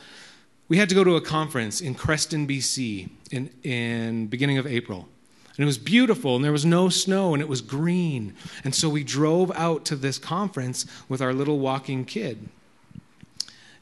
we 0.66 0.76
had 0.76 0.88
to 0.88 0.96
go 0.96 1.04
to 1.04 1.14
a 1.14 1.20
conference 1.20 1.80
in 1.80 1.94
Creston, 1.94 2.48
BC, 2.48 3.08
in 3.30 3.50
in 3.62 4.26
beginning 4.26 4.58
of 4.58 4.66
April. 4.66 5.06
And 5.50 5.62
it 5.62 5.66
was 5.66 5.78
beautiful, 5.78 6.34
and 6.34 6.44
there 6.44 6.50
was 6.50 6.66
no 6.66 6.88
snow, 6.88 7.32
and 7.32 7.40
it 7.40 7.48
was 7.48 7.60
green. 7.60 8.34
And 8.64 8.74
so 8.74 8.88
we 8.88 9.04
drove 9.04 9.52
out 9.54 9.84
to 9.84 9.94
this 9.94 10.18
conference 10.18 10.84
with 11.08 11.22
our 11.22 11.32
little 11.32 11.60
walking 11.60 12.04
kid. 12.04 12.48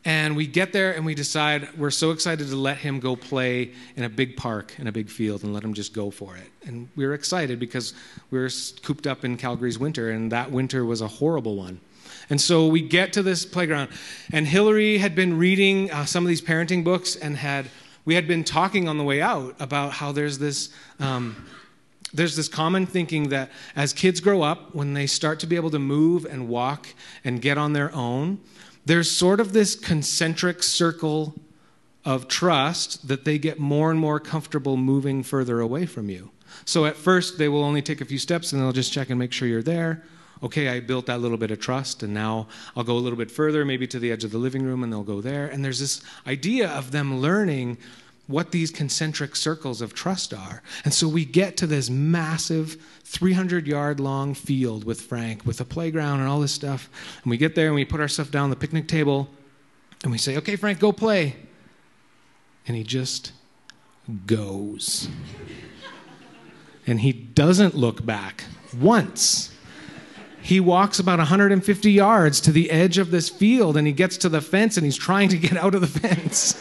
And 0.07 0.37
we 0.37 0.47
get 0.47 0.73
there 0.73 0.93
and 0.95 1.07
we 1.07 1.15
decide 1.15 1.69
we're 1.79 1.91
so 1.91 2.11
excited 2.11 2.49
to 2.49 2.57
let 2.57 2.77
him 2.77 3.01
go 3.01 3.17
play 3.17 3.71
in 3.97 4.05
a 4.05 4.09
big 4.09 4.37
park, 4.37 4.75
in 4.79 4.87
a 4.87 4.93
big 4.93 5.09
field, 5.09 5.45
and 5.45 5.55
let 5.55 5.65
him 5.65 5.73
just 5.73 5.95
go 5.95 6.11
for 6.11 6.37
it. 6.37 6.51
And 6.67 6.89
we 6.95 7.07
were 7.07 7.15
excited 7.15 7.59
because 7.59 7.95
we 8.31 8.39
were 8.39 8.51
cooped 8.83 9.07
up 9.07 9.25
in 9.25 9.39
Calgary's 9.39 9.79
winter, 9.79 10.11
and 10.11 10.31
that 10.31 10.51
winter 10.51 10.85
was 10.85 11.01
a 11.01 11.09
horrible 11.09 11.57
one. 11.57 11.81
And 12.29 12.41
so 12.41 12.67
we 12.67 12.83
get 12.83 13.15
to 13.15 13.23
this 13.23 13.47
playground, 13.47 13.91
and 14.33 14.47
Hillary 14.47 14.99
had 14.99 15.15
been 15.15 15.39
reading 15.39 15.91
uh, 15.91 16.05
some 16.05 16.25
of 16.25 16.29
these 16.29 16.43
parenting 16.43 16.85
books 16.85 17.17
and 17.17 17.37
had 17.37 17.67
we 18.07 18.15
had 18.15 18.29
been 18.29 18.45
talking 18.45 18.87
on 18.87 18.99
the 18.99 19.05
way 19.05 19.23
out 19.23 19.57
about 19.59 19.93
how 19.93 20.13
there's 20.13 20.39
this 20.39 20.69
um, 21.01 21.47
there's 22.13 22.37
this 22.37 22.49
common 22.49 22.87
thinking 22.87 23.31
that 23.31 23.51
as 23.75 23.93
kids 23.93 24.21
grow 24.21 24.43
up, 24.43 24.75
when 24.75 24.95
they 24.95 25.07
start 25.07 25.41
to 25.41 25.47
be 25.47 25.57
able 25.57 25.71
to 25.71 25.79
move 25.79 26.25
and 26.25 26.49
walk 26.49 26.87
and 27.25 27.43
get 27.43 27.59
on 27.59 27.73
their 27.73 27.93
own, 27.93 28.39
there's 28.85 29.11
sort 29.11 29.41
of 29.41 29.53
this 29.53 29.75
concentric 29.75 30.63
circle 30.63 31.35
of 32.05 32.29
trust 32.29 33.09
that 33.09 33.25
they 33.25 33.39
get 33.39 33.59
more 33.59 33.91
and 33.91 33.99
more 33.99 34.21
comfortable 34.21 34.77
moving 34.77 35.23
further 35.23 35.61
away 35.61 35.87
from 35.87 36.11
you. 36.11 36.31
So 36.65 36.85
at 36.85 36.97
first, 36.97 37.39
they 37.39 37.49
will 37.49 37.65
only 37.65 37.83
take 37.83 38.01
a 38.01 38.05
few 38.05 38.19
steps 38.19 38.53
and 38.53 38.61
they'll 38.61 38.73
just 38.73 38.93
check 38.93 39.11
and 39.11 39.19
make 39.19 39.33
sure 39.33 39.49
you're 39.49 39.63
there. 39.63 40.05
Okay, 40.43 40.69
I 40.69 40.81
built 40.81 41.07
that 41.07 41.21
little 41.21 41.39
bit 41.39 41.51
of 41.51 41.59
trust, 41.59 42.03
and 42.03 42.13
now 42.13 42.49
I'll 42.77 42.85
go 42.85 42.97
a 42.97 43.01
little 43.01 43.17
bit 43.17 43.31
further, 43.31 43.65
maybe 43.65 43.87
to 43.87 43.99
the 43.99 44.13
edge 44.13 44.25
of 44.25 44.31
the 44.31 44.39
living 44.39 44.63
room, 44.63 44.83
and 44.83 44.93
they'll 44.93 45.03
go 45.03 45.23
there. 45.23 45.47
And 45.47 45.65
there's 45.65 45.81
this 45.81 46.03
idea 46.27 46.69
of 46.69 46.91
them 46.91 47.21
learning 47.21 47.79
what 48.27 48.53
these 48.53 48.71
concentric 48.71 49.37
circles 49.37 49.83
of 49.83 49.95
trust 49.95 50.33
are. 50.33 50.63
And 50.85 50.95
so 50.95 51.07
we 51.07 51.25
get 51.25 51.57
to 51.59 51.67
this 51.67 51.91
massive 51.91 52.83
300 53.05 53.67
yard 53.67 54.01
long 54.01 54.35
field 54.35 54.85
with 54.85 55.01
Frank, 55.01 55.45
with 55.45 55.61
a 55.61 55.65
playground 55.65 56.21
and 56.21 56.29
all 56.29 56.41
this 56.41 56.53
stuff. 56.53 56.89
And 57.23 57.31
we 57.31 57.37
get 57.37 57.55
there 57.55 57.67
and 57.67 57.75
we 57.75 57.85
put 57.85 58.01
our 58.01 58.09
stuff 58.09 58.31
down 58.31 58.45
on 58.45 58.51
the 58.51 58.57
picnic 58.57 58.89
table 58.89 59.29
and 60.03 60.11
we 60.11 60.19
say, 60.19 60.37
okay, 60.39 60.57
Frank, 60.57 60.79
go 60.79 60.93
play. 60.93 61.37
And 62.67 62.77
he 62.77 62.83
just 62.83 63.33
goes. 64.27 65.09
and 66.87 67.01
he 67.01 67.13
doesn't 67.13 67.75
look 67.75 68.05
back 68.07 68.45
once. 68.79 69.51
He 70.41 70.61
walks 70.61 70.99
about 70.99 71.19
150 71.19 71.93
yards 71.93 72.41
to 72.43 72.53
the 72.53 72.71
edge 72.71 72.99
of 72.99 73.11
this 73.11 73.29
field 73.29 73.77
and 73.77 73.87
he 73.87 73.93
gets 73.93 74.19
to 74.19 74.29
the 74.31 74.43
fence 74.43 74.77
and 74.77 74.85
he's 74.85 74.97
trying 74.97 75.29
to 75.31 75.39
get 75.39 75.57
out 75.57 75.75
of 75.75 75.83
the 75.83 75.87
fence 76.01 76.61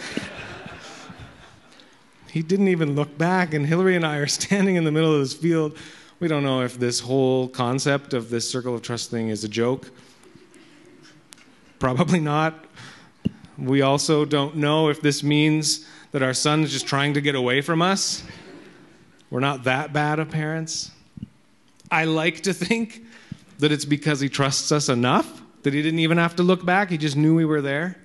he 2.34 2.42
didn't 2.42 2.70
even 2.70 2.96
look 2.96 3.16
back. 3.16 3.54
And 3.54 3.64
Hillary 3.64 3.96
and 3.96 4.04
I 4.04 4.18
are 4.18 4.26
standing 4.42 4.76
in 4.76 4.86
the 4.86 4.92
middle 4.92 5.14
of 5.14 5.20
this 5.20 5.36
field. 5.36 5.78
We 6.20 6.28
don't 6.28 6.44
know 6.44 6.62
if 6.62 6.80
this 6.80 7.00
whole 7.00 7.48
concept 7.48 8.16
of 8.16 8.32
this 8.32 8.50
circle 8.50 8.74
of 8.74 8.82
trust 8.82 9.12
thing 9.12 9.30
is 9.30 9.44
a 9.44 9.48
joke. 9.48 9.92
Probably 11.78 12.20
not. 12.20 12.66
We 13.56 13.84
also 13.84 14.26
don't 14.26 14.56
know 14.56 14.90
if 14.90 15.00
this 15.00 15.22
means 15.22 15.86
that 16.12 16.24
our 16.24 16.34
son 16.34 16.64
is 16.64 16.72
just 16.72 16.88
trying 16.88 17.14
to 17.14 17.22
get 17.22 17.36
away 17.36 17.62
from 17.62 17.84
us. 17.84 18.24
We're 19.30 19.40
not 19.40 19.66
that 19.66 19.94
bad 19.94 20.18
of 20.18 20.32
parents. 20.32 20.90
I 21.92 22.06
like 22.06 22.42
to 22.42 22.54
think 22.54 23.04
that 23.60 23.72
it's 23.72 23.86
because 23.86 24.20
he 24.20 24.28
trusts 24.28 24.72
us 24.72 24.90
enough 24.90 25.44
that 25.62 25.74
he 25.74 25.84
didn't 25.84 26.00
even 26.00 26.18
have 26.18 26.36
to 26.38 26.44
look 26.44 26.66
back. 26.66 26.90
He 26.90 26.98
just 26.98 27.16
knew 27.16 27.36
we 27.36 27.46
were 27.46 27.62
there. 27.62 27.96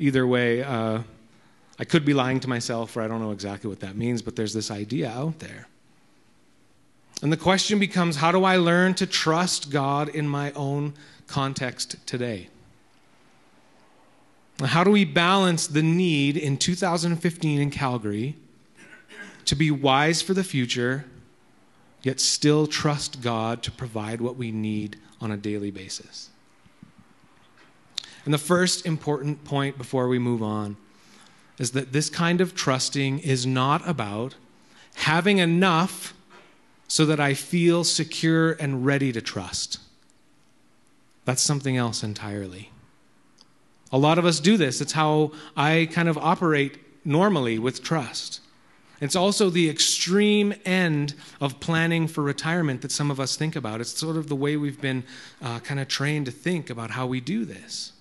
Either 0.00 0.26
way, 0.26 0.64
uh, 0.64 1.02
I 1.80 1.84
could 1.84 2.04
be 2.04 2.12
lying 2.12 2.40
to 2.40 2.48
myself, 2.48 2.94
or 2.94 3.00
I 3.00 3.08
don't 3.08 3.22
know 3.22 3.30
exactly 3.30 3.70
what 3.70 3.80
that 3.80 3.96
means, 3.96 4.20
but 4.20 4.36
there's 4.36 4.52
this 4.52 4.70
idea 4.70 5.10
out 5.10 5.38
there. 5.38 5.66
And 7.22 7.32
the 7.32 7.38
question 7.38 7.78
becomes 7.78 8.16
how 8.16 8.32
do 8.32 8.44
I 8.44 8.56
learn 8.56 8.92
to 8.94 9.06
trust 9.06 9.70
God 9.70 10.10
in 10.10 10.28
my 10.28 10.52
own 10.52 10.92
context 11.26 11.96
today? 12.06 12.48
How 14.62 14.84
do 14.84 14.90
we 14.90 15.06
balance 15.06 15.66
the 15.66 15.82
need 15.82 16.36
in 16.36 16.58
2015 16.58 17.60
in 17.62 17.70
Calgary 17.70 18.36
to 19.46 19.54
be 19.54 19.70
wise 19.70 20.20
for 20.20 20.34
the 20.34 20.44
future, 20.44 21.06
yet 22.02 22.20
still 22.20 22.66
trust 22.66 23.22
God 23.22 23.62
to 23.62 23.70
provide 23.70 24.20
what 24.20 24.36
we 24.36 24.52
need 24.52 24.98
on 25.18 25.30
a 25.30 25.36
daily 25.38 25.70
basis? 25.70 26.28
And 28.26 28.34
the 28.34 28.38
first 28.38 28.84
important 28.84 29.44
point 29.44 29.78
before 29.78 30.08
we 30.08 30.18
move 30.18 30.42
on 30.42 30.76
is 31.60 31.72
that 31.72 31.92
this 31.92 32.08
kind 32.08 32.40
of 32.40 32.54
trusting 32.54 33.18
is 33.18 33.46
not 33.46 33.86
about 33.86 34.34
having 34.94 35.38
enough 35.38 36.14
so 36.88 37.04
that 37.04 37.20
I 37.20 37.34
feel 37.34 37.84
secure 37.84 38.52
and 38.52 38.86
ready 38.86 39.12
to 39.12 39.20
trust. 39.20 39.78
That's 41.26 41.42
something 41.42 41.76
else 41.76 42.02
entirely. 42.02 42.70
A 43.92 43.98
lot 43.98 44.18
of 44.18 44.24
us 44.24 44.40
do 44.40 44.56
this. 44.56 44.80
It's 44.80 44.92
how 44.92 45.32
I 45.54 45.88
kind 45.92 46.08
of 46.08 46.16
operate 46.16 46.78
normally 47.04 47.58
with 47.58 47.82
trust. 47.82 48.40
It's 49.02 49.14
also 49.14 49.50
the 49.50 49.68
extreme 49.68 50.54
end 50.64 51.14
of 51.42 51.60
planning 51.60 52.06
for 52.06 52.22
retirement 52.22 52.80
that 52.80 52.90
some 52.90 53.10
of 53.10 53.20
us 53.20 53.36
think 53.36 53.54
about. 53.54 53.82
It's 53.82 53.98
sort 53.98 54.16
of 54.16 54.28
the 54.28 54.36
way 54.36 54.56
we've 54.56 54.80
been 54.80 55.04
uh, 55.42 55.58
kind 55.60 55.78
of 55.78 55.88
trained 55.88 56.24
to 56.24 56.32
think 56.32 56.70
about 56.70 56.92
how 56.92 57.06
we 57.06 57.20
do 57.20 57.44
this. 57.44 57.92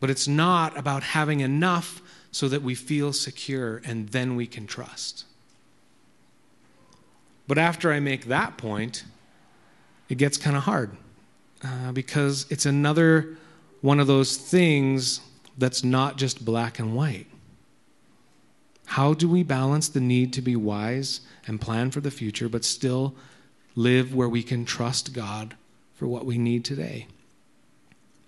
But 0.00 0.10
it's 0.10 0.26
not 0.26 0.76
about 0.76 1.04
having 1.04 1.40
enough 1.40 2.02
so 2.30 2.48
that 2.48 2.62
we 2.62 2.74
feel 2.74 3.12
secure 3.12 3.82
and 3.84 4.08
then 4.10 4.36
we 4.36 4.46
can 4.46 4.66
trust. 4.66 5.24
But 7.48 7.58
after 7.58 7.92
I 7.92 7.98
make 7.98 8.26
that 8.26 8.56
point, 8.56 9.04
it 10.08 10.18
gets 10.18 10.36
kind 10.36 10.56
of 10.56 10.62
hard 10.64 10.96
uh, 11.64 11.92
because 11.92 12.46
it's 12.50 12.66
another 12.66 13.36
one 13.80 13.98
of 13.98 14.06
those 14.06 14.36
things 14.36 15.20
that's 15.58 15.82
not 15.82 16.16
just 16.16 16.44
black 16.44 16.78
and 16.78 16.94
white. 16.94 17.26
How 18.86 19.14
do 19.14 19.28
we 19.28 19.42
balance 19.42 19.88
the 19.88 20.00
need 20.00 20.32
to 20.34 20.42
be 20.42 20.56
wise 20.56 21.20
and 21.46 21.60
plan 21.60 21.90
for 21.90 22.00
the 22.00 22.10
future, 22.10 22.48
but 22.48 22.64
still 22.64 23.14
live 23.76 24.14
where 24.14 24.28
we 24.28 24.42
can 24.42 24.64
trust 24.64 25.12
God 25.12 25.56
for 25.94 26.06
what 26.06 26.26
we 26.26 26.38
need 26.38 26.64
today? 26.64 27.06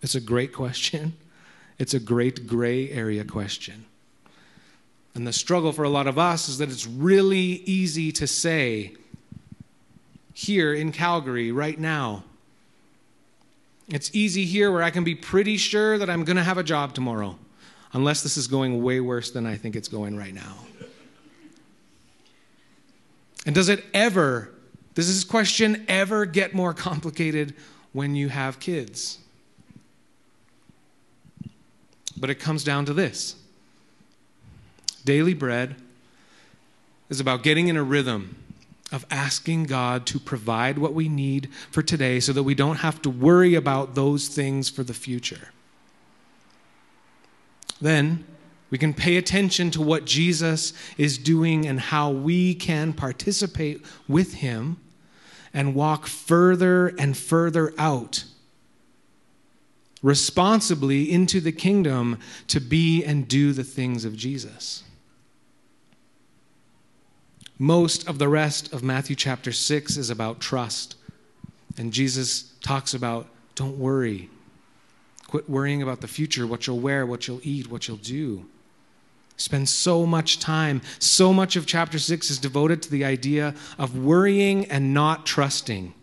It's 0.02 0.14
a 0.14 0.20
great 0.20 0.52
question. 0.52 1.14
It's 1.78 1.94
a 1.94 2.00
great 2.00 2.46
gray 2.46 2.90
area 2.90 3.24
question. 3.24 3.86
And 5.14 5.26
the 5.26 5.32
struggle 5.32 5.72
for 5.72 5.84
a 5.84 5.90
lot 5.90 6.06
of 6.06 6.18
us 6.18 6.48
is 6.48 6.58
that 6.58 6.70
it's 6.70 6.86
really 6.86 7.62
easy 7.66 8.12
to 8.12 8.26
say 8.26 8.94
here 10.32 10.72
in 10.72 10.92
Calgary 10.92 11.52
right 11.52 11.78
now. 11.78 12.24
It's 13.88 14.10
easy 14.14 14.46
here 14.46 14.72
where 14.72 14.82
I 14.82 14.90
can 14.90 15.04
be 15.04 15.14
pretty 15.14 15.58
sure 15.58 15.98
that 15.98 16.08
I'm 16.08 16.24
going 16.24 16.36
to 16.36 16.42
have 16.42 16.56
a 16.56 16.62
job 16.62 16.94
tomorrow, 16.94 17.38
unless 17.92 18.22
this 18.22 18.38
is 18.38 18.46
going 18.46 18.82
way 18.82 19.00
worse 19.00 19.30
than 19.30 19.44
I 19.44 19.56
think 19.56 19.76
it's 19.76 19.88
going 19.88 20.16
right 20.16 20.32
now. 20.32 20.56
And 23.44 23.54
does 23.54 23.68
it 23.68 23.84
ever, 23.92 24.50
does 24.94 25.08
this 25.08 25.24
question 25.24 25.84
ever 25.88 26.24
get 26.24 26.54
more 26.54 26.72
complicated 26.72 27.54
when 27.92 28.14
you 28.14 28.28
have 28.28 28.60
kids? 28.60 29.18
But 32.16 32.30
it 32.30 32.36
comes 32.36 32.64
down 32.64 32.86
to 32.86 32.94
this 32.94 33.36
Daily 35.04 35.34
bread 35.34 35.76
is 37.08 37.20
about 37.20 37.42
getting 37.42 37.68
in 37.68 37.76
a 37.76 37.82
rhythm 37.82 38.36
of 38.90 39.06
asking 39.10 39.64
God 39.64 40.06
to 40.06 40.20
provide 40.20 40.78
what 40.78 40.94
we 40.94 41.08
need 41.08 41.48
for 41.70 41.82
today 41.82 42.20
so 42.20 42.32
that 42.32 42.42
we 42.42 42.54
don't 42.54 42.76
have 42.76 43.00
to 43.02 43.10
worry 43.10 43.54
about 43.54 43.94
those 43.94 44.28
things 44.28 44.68
for 44.68 44.82
the 44.82 44.94
future. 44.94 45.48
Then 47.80 48.24
we 48.70 48.78
can 48.78 48.94
pay 48.94 49.16
attention 49.16 49.70
to 49.72 49.82
what 49.82 50.04
Jesus 50.04 50.72
is 50.96 51.18
doing 51.18 51.66
and 51.66 51.80
how 51.80 52.10
we 52.10 52.54
can 52.54 52.92
participate 52.92 53.84
with 54.06 54.34
him 54.34 54.78
and 55.52 55.74
walk 55.74 56.06
further 56.06 56.88
and 56.98 57.16
further 57.16 57.74
out 57.76 58.24
responsibly 60.02 61.10
into 61.10 61.40
the 61.40 61.52
kingdom 61.52 62.18
to 62.48 62.60
be 62.60 63.04
and 63.04 63.28
do 63.28 63.52
the 63.52 63.64
things 63.64 64.04
of 64.04 64.16
Jesus. 64.16 64.82
Most 67.62 68.08
of 68.08 68.18
the 68.18 68.28
rest 68.28 68.72
of 68.72 68.82
Matthew 68.82 69.14
chapter 69.14 69.52
6 69.52 69.96
is 69.96 70.10
about 70.10 70.40
trust. 70.40 70.96
And 71.78 71.92
Jesus 71.92 72.54
talks 72.60 72.92
about 72.92 73.28
don't 73.54 73.78
worry. 73.78 74.28
Quit 75.28 75.48
worrying 75.48 75.80
about 75.80 76.00
the 76.00 76.08
future, 76.08 76.44
what 76.44 76.66
you'll 76.66 76.80
wear, 76.80 77.06
what 77.06 77.28
you'll 77.28 77.38
eat, 77.44 77.70
what 77.70 77.86
you'll 77.86 77.98
do. 77.98 78.46
Spend 79.36 79.68
so 79.68 80.04
much 80.04 80.40
time, 80.40 80.82
so 80.98 81.32
much 81.32 81.54
of 81.54 81.64
chapter 81.64 82.00
6 82.00 82.30
is 82.30 82.40
devoted 82.40 82.82
to 82.82 82.90
the 82.90 83.04
idea 83.04 83.54
of 83.78 83.96
worrying 83.96 84.64
and 84.64 84.92
not 84.92 85.24
trusting. 85.24 85.94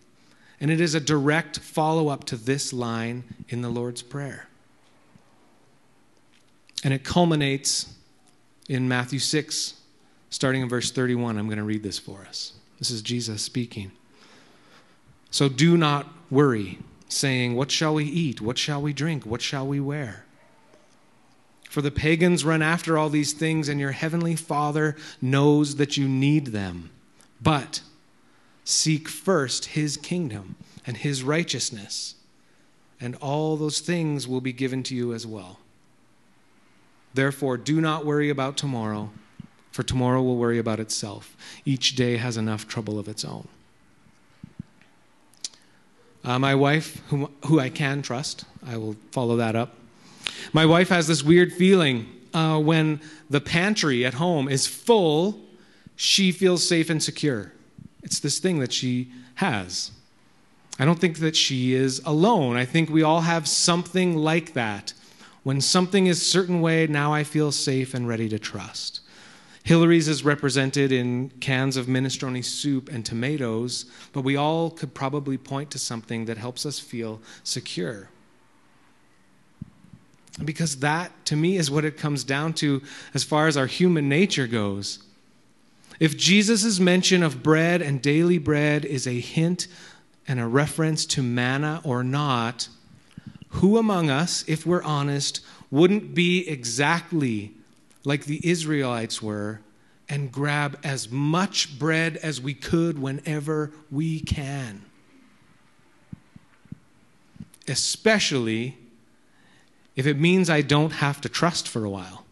And 0.61 0.71
it 0.71 0.79
is 0.79 0.95
a 0.95 1.01
direct 1.01 1.59
follow 1.59 2.07
up 2.07 2.23
to 2.27 2.37
this 2.37 2.71
line 2.71 3.25
in 3.49 3.63
the 3.63 3.69
Lord's 3.69 4.01
Prayer. 4.01 4.47
And 6.85 6.93
it 6.93 7.03
culminates 7.03 7.93
in 8.69 8.87
Matthew 8.87 9.19
6, 9.19 9.73
starting 10.29 10.62
in 10.62 10.69
verse 10.69 10.91
31. 10.91 11.38
I'm 11.38 11.48
going 11.48 11.57
to 11.57 11.63
read 11.63 11.83
this 11.83 12.00
for 12.00 12.25
us. 12.27 12.53
This 12.77 12.91
is 12.91 13.01
Jesus 13.01 13.41
speaking. 13.41 13.91
So 15.31 15.50
do 15.50 15.77
not 15.77 16.07
worry, 16.31 16.79
saying, 17.07 17.55
What 17.55 17.71
shall 17.71 17.93
we 17.93 18.05
eat? 18.05 18.41
What 18.41 18.57
shall 18.57 18.81
we 18.81 18.93
drink? 18.93 19.25
What 19.25 19.41
shall 19.41 19.67
we 19.67 19.79
wear? 19.79 20.25
For 21.69 21.81
the 21.83 21.91
pagans 21.91 22.43
run 22.43 22.63
after 22.63 22.98
all 22.98 23.09
these 23.09 23.31
things, 23.31 23.69
and 23.69 23.79
your 23.79 23.91
heavenly 23.91 24.36
Father 24.36 24.95
knows 25.21 25.75
that 25.75 25.98
you 25.98 26.07
need 26.07 26.48
them. 26.48 26.89
But 27.39 27.81
seek 28.63 29.07
first 29.07 29.65
his 29.65 29.95
kingdom 29.95 30.55
and 30.86 30.98
his 30.98 31.21
righteousness, 31.21 32.15
and 33.00 33.15
all 33.17 33.55
those 33.55 33.81
things 33.81 34.27
will 34.27 34.41
be 34.41 34.51
given 34.51 34.81
to 34.83 34.95
you 34.95 35.13
as 35.13 35.27
well. 35.27 35.59
Therefore, 37.13 37.57
do 37.57 37.79
not 37.79 38.05
worry 38.05 38.29
about 38.29 38.57
tomorrow, 38.57 39.12
for 39.71 39.83
tomorrow 39.83 40.21
will 40.21 40.38
worry 40.38 40.59
about 40.59 40.79
itself. 40.79 41.35
Each 41.65 41.95
day 41.95 42.17
has 42.17 42.38
enough 42.38 42.67
trouble 42.67 42.99
of 42.99 43.07
its 43.07 43.23
own. 43.23 43.47
Uh, 46.23 46.38
my 46.38 46.53
wife, 46.53 47.01
whom, 47.07 47.31
who 47.45 47.59
I 47.59 47.69
can 47.69 48.01
trust, 48.01 48.45
I 48.65 48.77
will 48.77 48.95
follow 49.11 49.38
that 49.38 49.55
up 49.55 49.75
my 50.53 50.65
wife 50.65 50.89
has 50.89 51.07
this 51.07 51.23
weird 51.23 51.53
feeling 51.53 52.07
uh, 52.33 52.59
when 52.59 53.01
the 53.29 53.41
pantry 53.41 54.05
at 54.05 54.15
home 54.15 54.47
is 54.47 54.67
full, 54.67 55.39
she 55.95 56.31
feels 56.31 56.67
safe 56.67 56.89
and 56.89 57.01
secure. 57.01 57.53
It's 58.03 58.19
this 58.19 58.39
thing 58.39 58.59
that 58.59 58.73
she 58.73 59.11
has. 59.35 59.91
I 60.79 60.85
don't 60.85 60.99
think 60.99 61.19
that 61.19 61.35
she 61.35 61.73
is 61.73 62.01
alone. 62.05 62.55
I 62.55 62.65
think 62.65 62.89
we 62.89 63.03
all 63.03 63.21
have 63.21 63.47
something 63.47 64.15
like 64.15 64.53
that. 64.53 64.93
When 65.43 65.61
something 65.61 66.07
is 66.07 66.21
a 66.21 66.25
certain 66.25 66.61
way, 66.61 66.88
now 66.88 67.13
I 67.13 67.23
feel 67.23 67.51
safe 67.51 67.93
and 67.93 68.07
ready 68.07 68.29
to 68.29 68.39
trust. 68.39 69.01
Hillary's 69.69 70.07
is 70.07 70.25
represented 70.25 70.91
in 70.91 71.29
cans 71.41 71.77
of 71.77 71.85
minestrone 71.85 72.43
soup 72.43 72.89
and 72.91 73.05
tomatoes, 73.05 73.85
but 74.13 74.21
we 74.21 74.35
all 74.35 74.71
could 74.71 74.95
probably 74.95 75.38
point 75.38 75.69
to 75.69 75.77
something 75.77 76.25
that 76.25 76.39
helps 76.39 76.65
us 76.65 76.79
feel 76.79 77.21
secure. 77.43 78.09
Because 80.43 80.77
that, 80.77 81.11
to 81.25 81.35
me, 81.35 81.55
is 81.57 81.69
what 81.69 81.85
it 81.85 81.97
comes 81.97 82.23
down 82.23 82.53
to 82.53 82.81
as 83.13 83.23
far 83.23 83.45
as 83.45 83.57
our 83.57 83.67
human 83.67 84.09
nature 84.09 84.47
goes. 84.47 85.03
If 85.99 86.17
Jesus' 86.17 86.79
mention 86.79 87.21
of 87.21 87.43
bread 87.43 87.83
and 87.83 88.01
daily 88.01 88.39
bread 88.39 88.85
is 88.85 89.05
a 89.05 89.19
hint 89.19 89.67
and 90.27 90.39
a 90.39 90.47
reference 90.47 91.05
to 91.05 91.21
manna 91.21 91.79
or 91.83 92.03
not, 92.03 92.69
who 93.49 93.77
among 93.77 94.09
us, 94.09 94.43
if 94.47 94.65
we're 94.65 94.81
honest, 94.81 95.41
wouldn't 95.69 96.15
be 96.15 96.49
exactly 96.49 97.53
like 98.03 98.25
the 98.25 98.47
Israelites 98.47 99.21
were 99.21 99.61
and 100.07 100.31
grab 100.31 100.79
as 100.83 101.11
much 101.11 101.77
bread 101.77 102.17
as 102.17 102.41
we 102.41 102.53
could 102.53 102.99
whenever 102.99 103.71
we 103.91 104.19
can? 104.19 104.83
Especially 107.67 108.77
if 109.95 110.07
it 110.07 110.17
means 110.17 110.49
I 110.49 110.62
don't 110.62 110.91
have 110.91 111.21
to 111.21 111.29
trust 111.29 111.67
for 111.67 111.85
a 111.85 111.89
while. 111.89 112.25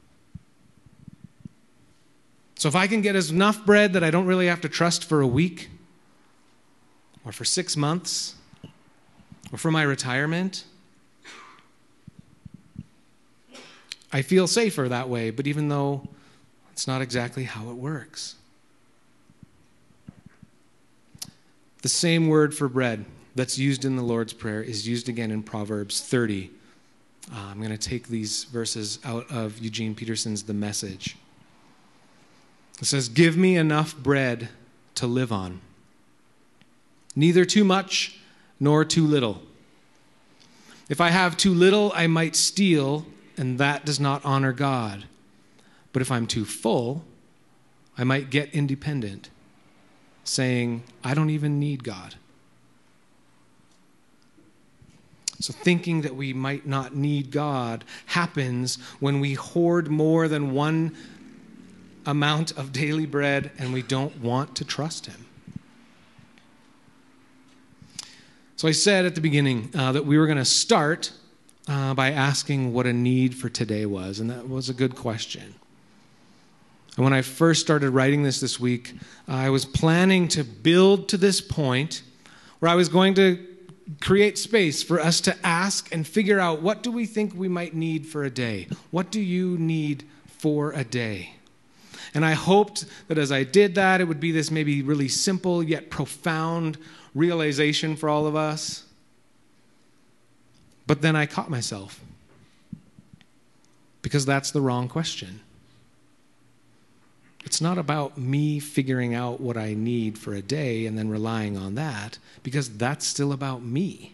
So 2.56 2.68
if 2.68 2.76
I 2.76 2.88
can 2.88 3.02
get 3.02 3.16
enough 3.16 3.66
bread 3.66 3.94
that 3.94 4.04
I 4.04 4.10
don't 4.10 4.26
really 4.26 4.48
have 4.48 4.62
to 4.62 4.70
trust 4.70 5.04
for 5.04 5.22
a 5.22 5.28
week, 5.28 5.70
or 7.24 7.32
for 7.32 7.46
six 7.46 7.78
months, 7.78 8.36
or 9.52 9.58
for 9.58 9.70
my 9.70 9.84
retirement, 9.84 10.64
I 14.12 14.22
feel 14.22 14.48
safer 14.48 14.88
that 14.88 15.10
way, 15.10 15.30
but 15.32 15.48
even 15.48 15.70
though 15.70 16.08
it's 16.72 16.88
not 16.88 17.02
exactly 17.02 17.44
how 17.44 17.70
it 17.70 17.76
works. 17.76 18.36
The 21.82 21.90
same 21.90 22.28
word 22.28 22.56
for 22.56 22.68
bread 22.70 23.06
that's 23.36 23.58
used 23.58 23.86
in 23.86 23.96
the 23.96 24.02
Lord's 24.02 24.34
Prayer 24.34 24.62
is 24.62 24.88
used 24.88 25.10
again 25.10 25.32
in 25.32 25.44
Proverbs 25.44 26.02
30, 26.02 26.50
uh, 27.32 27.36
I'm 27.52 27.58
going 27.58 27.72
to 27.72 27.78
take 27.78 28.08
these 28.08 28.46
verses 28.46 29.00
out 29.04 29.30
of 29.30 29.60
Eugene 29.60 29.94
Peterson's 29.94 30.44
The 30.44 30.54
Message. 30.54 31.18
It 32.80 32.86
says, 32.86 33.10
Give 33.10 33.36
me 33.36 33.58
enough 33.58 33.96
bread 33.96 34.50
to 34.96 35.08
live 35.08 35.32
on, 35.32 35.62
neither 37.16 37.44
too 37.44 37.64
much 37.64 38.20
nor 38.60 38.86
too 38.86 39.06
little. 39.06 39.42
If 40.90 41.02
I 41.02 41.10
have 41.10 41.36
too 41.38 41.54
little, 41.54 41.92
I 41.96 42.08
might 42.08 42.36
steal, 42.36 43.06
and 43.38 43.60
that 43.60 43.86
does 43.86 44.00
not 44.00 44.26
honor 44.26 44.52
God. 44.52 45.06
But 45.94 46.02
if 46.02 46.12
I'm 46.12 46.28
too 46.28 46.46
full, 46.46 47.06
I 47.98 48.04
might 48.04 48.30
get 48.30 48.54
independent, 48.54 49.30
saying, 50.24 50.84
I 51.04 51.14
don't 51.14 51.30
even 51.30 51.60
need 51.60 51.84
God. 51.84 52.16
So, 55.40 55.54
thinking 55.54 56.02
that 56.02 56.16
we 56.16 56.34
might 56.34 56.66
not 56.66 56.96
need 56.96 57.30
God 57.30 57.84
happens 58.08 58.78
when 59.00 59.20
we 59.20 59.34
hoard 59.34 59.88
more 59.88 60.28
than 60.28 60.52
one 60.52 60.96
amount 62.08 62.58
of 62.58 62.72
daily 62.72 63.06
bread 63.06 63.52
and 63.60 63.72
we 63.72 63.84
don't 63.84 64.20
want 64.20 64.56
to 64.56 64.66
trust 64.66 65.06
Him. 65.06 65.26
So, 68.56 68.68
I 68.68 68.72
said 68.72 69.06
at 69.06 69.14
the 69.14 69.22
beginning 69.22 69.70
uh, 69.76 69.92
that 69.92 70.08
we 70.08 70.18
were 70.18 70.26
going 70.26 70.40
to 70.40 70.46
start 70.46 71.12
uh, 71.68 71.94
by 71.94 72.12
asking 72.12 72.74
what 72.74 72.86
a 72.86 72.94
need 72.94 73.36
for 73.36 73.50
today 73.50 73.86
was, 73.86 74.20
and 74.20 74.30
that 74.30 74.48
was 74.48 74.70
a 74.70 74.74
good 74.74 74.96
question. 74.96 75.56
And 76.96 77.04
when 77.04 77.14
I 77.14 77.22
first 77.22 77.62
started 77.62 77.92
writing 77.92 78.24
this 78.24 78.40
this 78.40 78.60
week, 78.60 78.96
I 79.28 79.50
was 79.50 79.66
planning 79.66 80.28
to 80.30 80.44
build 80.44 81.10
to 81.10 81.18
this 81.18 81.42
point 81.42 82.02
where 82.60 82.72
I 82.72 82.76
was 82.76 82.90
going 82.90 83.14
to 83.16 83.46
create 84.02 84.38
space 84.38 84.84
for 84.84 85.00
us 85.00 85.22
to 85.22 85.38
ask 85.46 85.94
and 85.94 86.06
figure 86.06 86.40
out 86.40 86.62
what 86.62 86.84
do 86.84 86.92
we 86.92 87.06
think 87.06 87.34
we 87.34 87.48
might 87.48 87.74
need 87.74 88.08
for 88.08 88.24
a 88.24 88.30
day? 88.30 88.68
What 88.92 89.12
do 89.12 89.22
you 89.22 89.58
need 89.58 90.06
for 90.26 90.72
a 90.72 90.84
day? 90.84 91.36
And 92.14 92.26
I 92.26 92.32
hoped 92.32 92.86
that 93.08 93.18
as 93.18 93.32
I 93.32 93.44
did 93.44 93.76
that, 93.76 94.02
it 94.02 94.06
would 94.06 94.20
be 94.20 94.32
this 94.32 94.50
maybe 94.50 94.82
really 94.82 95.08
simple 95.08 95.62
yet 95.62 95.90
profound 95.92 96.78
realization 97.14 97.96
for 97.96 98.10
all 98.10 98.26
of 98.26 98.36
us. 98.36 98.87
But 100.88 101.02
then 101.02 101.16
I 101.16 101.26
caught 101.26 101.50
myself 101.50 102.00
because 104.02 104.26
that's 104.26 104.52
the 104.52 104.62
wrong 104.62 104.88
question. 104.88 105.42
It's 107.44 107.62
not 107.62 107.78
about 107.78 108.18
me 108.18 108.60
figuring 108.60 109.14
out 109.14 109.40
what 109.40 109.58
I 109.58 109.74
need 109.74 110.18
for 110.18 110.34
a 110.34 110.42
day 110.42 110.86
and 110.86 110.98
then 110.98 111.10
relying 111.10 111.58
on 111.58 111.76
that, 111.76 112.18
because 112.44 112.70
that's 112.70 113.06
still 113.06 113.32
about 113.32 113.64
me. 113.64 114.14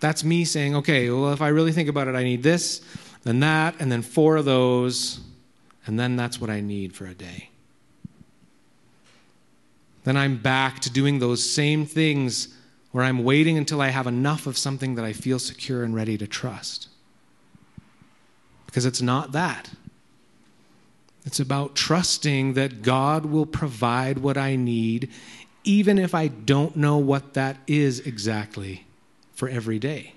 That's 0.00 0.24
me 0.24 0.44
saying, 0.44 0.76
okay, 0.76 1.08
well, 1.08 1.32
if 1.32 1.40
I 1.40 1.48
really 1.48 1.72
think 1.72 1.88
about 1.88 2.08
it, 2.08 2.14
I 2.14 2.24
need 2.24 2.42
this, 2.42 2.80
then 3.22 3.40
that, 3.40 3.76
and 3.80 3.90
then 3.90 4.02
four 4.02 4.36
of 4.36 4.44
those, 4.44 5.20
and 5.86 5.98
then 5.98 6.16
that's 6.16 6.40
what 6.40 6.50
I 6.50 6.60
need 6.60 6.94
for 6.94 7.06
a 7.06 7.14
day. 7.14 7.50
Then 10.04 10.16
I'm 10.16 10.36
back 10.36 10.80
to 10.80 10.90
doing 10.90 11.18
those 11.18 11.48
same 11.48 11.86
things 11.86 12.55
where 12.96 13.04
I'm 13.04 13.24
waiting 13.24 13.58
until 13.58 13.82
I 13.82 13.90
have 13.90 14.06
enough 14.06 14.46
of 14.46 14.56
something 14.56 14.94
that 14.94 15.04
I 15.04 15.12
feel 15.12 15.38
secure 15.38 15.84
and 15.84 15.94
ready 15.94 16.16
to 16.16 16.26
trust. 16.26 16.88
Because 18.64 18.86
it's 18.86 19.02
not 19.02 19.32
that. 19.32 19.72
It's 21.26 21.38
about 21.38 21.74
trusting 21.74 22.54
that 22.54 22.80
God 22.80 23.26
will 23.26 23.44
provide 23.44 24.20
what 24.20 24.38
I 24.38 24.56
need, 24.56 25.10
even 25.62 25.98
if 25.98 26.14
I 26.14 26.28
don't 26.28 26.74
know 26.74 26.96
what 26.96 27.34
that 27.34 27.58
is 27.66 28.00
exactly 28.00 28.86
for 29.34 29.46
every 29.46 29.78
day. 29.78 30.14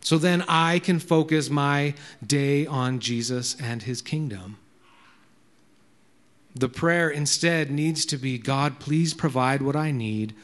So 0.00 0.18
then 0.18 0.42
I 0.48 0.80
can 0.80 0.98
focus 0.98 1.48
my 1.48 1.94
day 2.26 2.66
on 2.66 2.98
Jesus 2.98 3.54
and 3.60 3.84
his 3.84 4.02
kingdom. 4.02 4.58
The 6.56 6.68
prayer 6.68 7.08
instead 7.08 7.70
needs 7.70 8.04
to 8.06 8.16
be 8.16 8.36
God, 8.36 8.80
please 8.80 9.14
provide 9.14 9.62
what 9.62 9.76
I 9.76 9.92
need 9.92 10.34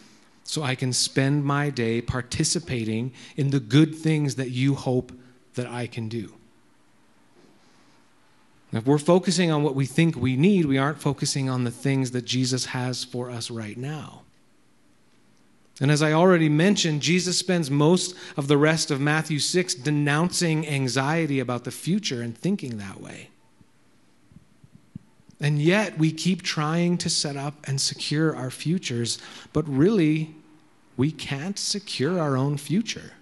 so 0.49 0.63
I 0.63 0.77
can 0.77 0.95
spend 0.95 1.45
my 1.45 1.69
day 1.69 2.01
participating 2.01 3.13
in 3.37 3.51
the 3.51 3.61
good 3.61 3.95
things 3.95 4.37
that 4.37 4.49
you 4.49 4.75
hope 4.75 5.13
that 5.57 5.67
I 5.67 5.87
can 5.87 6.09
do. 6.09 6.33
If 8.73 8.87
we're 8.87 8.97
focusing 8.97 9.51
on 9.51 9.63
what 9.63 9.75
we 9.75 9.85
think 9.85 10.17
we 10.17 10.37
need, 10.37 10.65
we 10.65 10.79
aren't 10.79 11.03
focusing 11.03 11.51
on 11.51 11.65
the 11.65 11.71
things 11.71 12.13
that 12.13 12.25
Jesus 12.25 12.65
has 12.67 13.05
for 13.05 13.31
us 13.31 13.51
right 13.51 13.77
now. 13.77 14.23
And 15.83 15.91
as 15.91 16.01
I 16.01 16.13
already 16.13 16.49
mentioned, 16.49 17.03
Jesus 17.03 17.39
spends 17.39 17.71
most 17.71 18.15
of 18.39 18.49
the 18.49 18.57
rest 18.57 18.91
of 18.91 19.03
Matthew 19.03 19.41
6 19.41 19.75
denouncing 19.75 20.67
anxiety 20.67 21.41
about 21.41 21.65
the 21.65 21.71
future 21.71 22.23
and 22.23 22.37
thinking 22.37 22.79
that 22.79 23.03
way. 23.03 23.29
And 25.41 25.61
yet 25.61 25.99
we 25.99 26.11
keep 26.11 26.41
trying 26.43 26.97
to 26.99 27.11
set 27.11 27.37
up 27.37 27.55
and 27.65 27.79
secure 27.79 28.35
our 28.35 28.51
futures, 28.51 29.19
but 29.53 29.69
really, 29.69 30.35
we 30.99 31.13
can't 31.13 31.59
secure 31.59 32.19
our 32.19 32.37
own 32.37 32.59
future. 32.59 33.13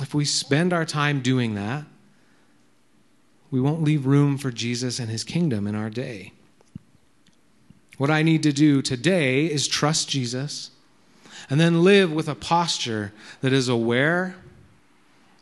If 0.00 0.14
we 0.14 0.24
spend 0.24 0.72
our 0.72 0.86
time 0.86 1.20
doing 1.20 1.54
that, 1.54 1.84
we 3.50 3.60
won't 3.60 3.84
leave 3.84 4.06
room 4.06 4.38
for 4.38 4.50
Jesus 4.50 4.98
and 4.98 5.10
his 5.10 5.22
kingdom 5.22 5.66
in 5.66 5.74
our 5.74 5.90
day. 5.90 6.32
What 7.98 8.10
I 8.10 8.22
need 8.22 8.42
to 8.44 8.52
do 8.52 8.80
today 8.80 9.46
is 9.46 9.68
trust 9.68 10.08
Jesus 10.08 10.70
and 11.50 11.60
then 11.60 11.84
live 11.84 12.10
with 12.10 12.26
a 12.26 12.34
posture 12.34 13.12
that 13.42 13.52
is 13.52 13.68
aware 13.68 14.36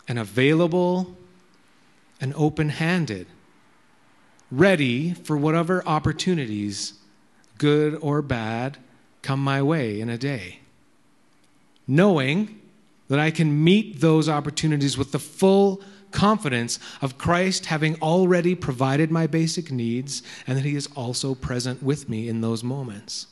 and 0.08 0.18
available 0.18 1.16
and 2.20 2.34
open 2.34 2.70
handed, 2.70 3.28
ready 4.50 5.14
for 5.14 5.36
whatever 5.36 5.86
opportunities, 5.86 6.94
good 7.60 7.94
or 8.00 8.22
bad, 8.22 8.78
come 9.20 9.44
my 9.44 9.60
way 9.60 10.00
in 10.00 10.08
a 10.08 10.16
day. 10.16 10.60
Knowing 11.86 12.58
that 13.08 13.18
I 13.18 13.30
can 13.30 13.62
meet 13.62 14.00
those 14.00 14.30
opportunities 14.30 14.96
with 14.96 15.12
the 15.12 15.18
full 15.18 15.82
confidence 16.10 16.78
of 17.02 17.18
Christ 17.18 17.66
having 17.66 18.00
already 18.00 18.54
provided 18.54 19.10
my 19.10 19.26
basic 19.26 19.70
needs 19.70 20.22
and 20.46 20.56
that 20.56 20.64
He 20.64 20.74
is 20.74 20.88
also 20.96 21.34
present 21.34 21.82
with 21.82 22.08
me 22.08 22.28
in 22.28 22.40
those 22.40 22.64
moments. 22.64 23.26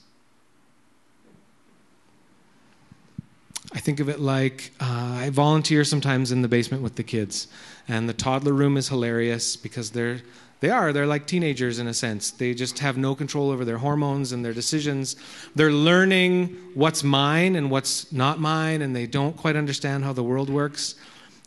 I 3.73 3.81
think 3.81 3.99
of 3.99 4.11
it 4.11 4.21
like 4.21 4.73
uh, 4.79 5.21
I 5.25 5.31
volunteer 5.31 5.85
sometimes 5.85 6.33
in 6.33 6.43
the 6.43 6.49
basement 6.49 6.83
with 6.83 6.97
the 6.97 7.03
kids, 7.03 7.49
and 7.87 8.09
the 8.09 8.15
toddler 8.15 8.53
room 8.53 8.77
is 8.77 8.89
hilarious 8.89 9.57
because 9.57 9.91
they're 9.91 10.21
they 10.61 10.71
are 10.71 10.93
they're 10.93 11.07
like 11.07 11.27
teenagers 11.27 11.79
in 11.79 11.87
a 11.87 11.95
sense. 11.95 12.31
They 12.33 12.53
just 12.53 12.81
have 12.81 12.97
no 12.97 13.15
control 13.15 13.51
over 13.51 13.65
their 13.65 13.79
hormones 13.79 14.33
and 14.33 14.45
their 14.45 14.53
decisions. 14.53 15.17
They're 15.55 15.73
learning 15.73 16.57
what's 16.75 17.05
mine 17.05 17.57
and 17.57 17.71
what's 17.71 18.13
not 18.13 18.41
mine, 18.41 18.83
and 18.83 18.95
they 18.95 19.07
don't 19.07 19.37
quite 19.37 19.57
understand 19.57 20.05
how 20.05 20.13
the 20.13 20.25
world 20.25 20.51
works. 20.51 20.97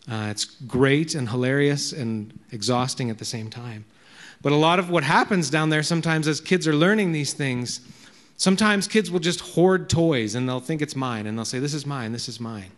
Uh, 0.09 0.27
it's 0.31 0.45
great 0.45 1.13
and 1.13 1.29
hilarious 1.29 1.91
and 1.91 2.37
exhausting 2.51 3.09
at 3.09 3.17
the 3.17 3.25
same 3.25 3.49
time. 3.49 3.85
But 4.41 4.51
a 4.51 4.55
lot 4.55 4.79
of 4.79 4.89
what 4.89 5.03
happens 5.03 5.49
down 5.49 5.69
there 5.69 5.83
sometimes 5.83 6.27
as 6.27 6.41
kids 6.41 6.67
are 6.67 6.73
learning 6.73 7.11
these 7.11 7.33
things, 7.33 7.81
sometimes 8.37 8.87
kids 8.87 9.11
will 9.11 9.19
just 9.19 9.41
hoard 9.41 9.89
toys 9.89 10.33
and 10.35 10.49
they'll 10.49 10.59
think 10.59 10.81
it's 10.81 10.95
mine 10.95 11.27
and 11.27 11.37
they'll 11.37 11.45
say, 11.45 11.59
This 11.59 11.73
is 11.73 11.85
mine, 11.85 12.11
this 12.11 12.27
is 12.27 12.39
mine. 12.39 12.71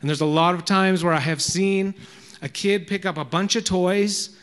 And 0.00 0.08
there's 0.08 0.20
a 0.20 0.26
lot 0.26 0.54
of 0.54 0.64
times 0.64 1.02
where 1.02 1.12
I 1.12 1.20
have 1.20 1.42
seen 1.42 1.94
a 2.40 2.48
kid 2.48 2.86
pick 2.86 3.04
up 3.04 3.16
a 3.16 3.24
bunch 3.24 3.56
of 3.56 3.64
toys, 3.64 4.36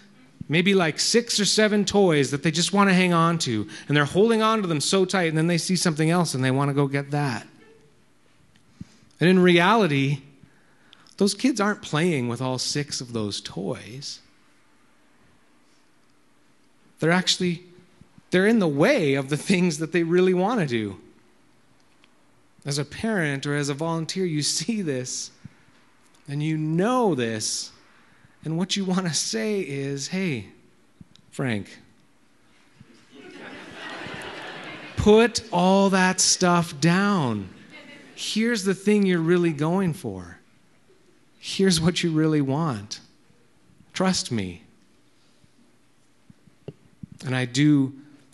maybe 0.48 0.74
like 0.74 1.00
six 1.00 1.40
or 1.40 1.46
seven 1.46 1.86
toys 1.86 2.32
that 2.32 2.44
they 2.44 2.52
just 2.52 2.74
want 2.74 2.90
to 2.90 2.94
hang 2.94 3.14
on 3.14 3.38
to, 3.40 3.68
and 3.88 3.96
they're 3.96 4.06
holding 4.06 4.42
on 4.42 4.62
to 4.62 4.68
them 4.68 4.82
so 4.82 5.06
tight, 5.06 5.30
and 5.30 5.38
then 5.38 5.48
they 5.48 5.58
see 5.58 5.76
something 5.76 6.10
else 6.10 6.34
and 6.34 6.44
they 6.44 6.52
want 6.52 6.70
to 6.70 6.74
go 6.74 6.88
get 6.88 7.12
that. 7.12 7.48
And 9.20 9.30
in 9.30 9.40
reality, 9.40 10.22
those 11.18 11.34
kids 11.34 11.62
aren't 11.62 11.82
playing 11.82 12.28
with 12.28 12.42
all 12.42 12.58
six 12.58 13.02
of 13.02 13.14
those 13.14 13.40
toys. 13.42 14.20
They're 17.00 17.12
actually 17.12 17.64
they're 18.32 18.48
in 18.48 18.60
the 18.60 18.68
way 18.68 19.14
of 19.14 19.30
the 19.30 19.38
things 19.38 19.78
that 19.78 19.92
they 19.92 20.04
really 20.04 20.34
want 20.34 20.60
to 20.60 20.66
do. 20.66 21.00
As 22.66 22.78
a 22.78 22.84
parent 22.84 23.46
or 23.46 23.56
as 23.56 23.70
a 23.70 23.74
volunteer, 23.74 24.26
you 24.26 24.42
see 24.42 24.82
this 24.82 25.32
and 26.28 26.42
you 26.42 26.58
know 26.58 27.16
this. 27.16 27.72
And 28.46 28.58
what 28.58 28.78
you 28.78 28.86
want 28.86 29.08
to 29.08 29.14
say 29.14 29.60
is, 29.60 30.08
"Hey, 30.08 30.48
Frank, 31.32 31.80
put 34.96 35.44
all 35.52 35.90
that 35.90 36.22
stuff 36.22 36.80
down. 36.80 37.50
Here's 38.16 38.64
the 38.64 38.74
thing 38.74 39.06
you're 39.06 39.20
really 39.20 39.52
going 39.52 39.94
for 39.94 40.36
here's 41.46 41.80
what 41.80 42.02
you 42.02 42.10
really 42.10 42.42
want. 42.42 43.00
Trust 43.94 44.32
me. 44.32 44.64
And 47.24 47.36
I 47.36 47.46
do 47.46 47.94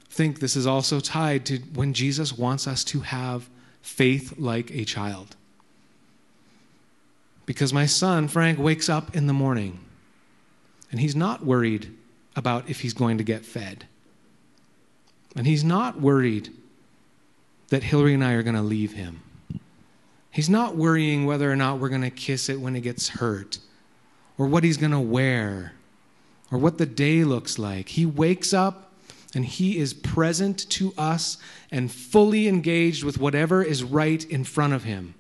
think 0.10 0.40
this 0.40 0.56
is 0.56 0.66
also 0.66 1.02
tied 1.02 1.46
to 1.48 1.58
when 1.74 1.94
Jesus 1.94 2.32
wants 2.32 2.68
us 2.68 2.86
to 2.86 3.02
have 3.02 3.50
faith 3.82 4.36
like 4.38 4.72
a 4.72 4.86
child. 4.86 5.36
Because 7.46 7.74
my 7.74 7.86
son, 7.86 8.30
Frank, 8.30 8.58
wakes 8.58 8.88
up 8.88 9.14
in 9.14 9.28
the 9.28 9.34
morning 9.34 9.80
and 10.92 11.00
he's 11.00 11.16
not 11.16 11.46
worried 11.46 11.96
about 12.36 12.70
if 12.70 12.82
he's 12.82 12.94
going 12.94 13.18
to 13.18 13.24
get 13.24 13.46
fed. 13.46 13.86
And 15.36 15.48
he's 15.48 15.64
not 15.64 16.00
worried 16.00 16.50
that 17.70 17.84
Hillary 17.84 18.14
and 18.14 18.24
I 18.24 18.34
are 18.34 18.44
going 18.44 18.56
to 18.56 18.62
leave 18.62 18.94
him. 18.94 19.22
He's 20.30 20.50
not 20.50 20.76
worrying 20.76 21.26
whether 21.26 21.52
or 21.52 21.56
not 21.56 21.80
we're 21.80 21.90
going 21.90 22.02
to 22.02 22.10
kiss 22.10 22.50
it 22.50 22.60
when 22.60 22.76
it 22.76 22.82
gets 22.82 23.10
hurt, 23.10 23.60
or 24.38 24.48
what 24.48 24.64
he's 24.64 24.78
going 24.78 24.92
to 24.92 25.00
wear, 25.00 25.74
or 26.52 26.58
what 26.58 26.78
the 26.78 26.86
day 26.86 27.24
looks 27.24 27.58
like. 27.58 27.90
He 27.90 28.06
wakes 28.06 28.54
up 28.54 28.92
and 29.34 29.46
he 29.46 29.78
is 29.78 29.94
present 29.94 30.70
to 30.72 30.94
us 30.98 31.38
and 31.70 31.92
fully 31.92 32.48
engaged 32.48 33.04
with 33.04 33.18
whatever 33.18 33.64
is 33.64 33.84
right 33.84 34.24
in 34.30 34.44
front 34.44 34.74
of 34.74 34.84
him. 34.84 35.16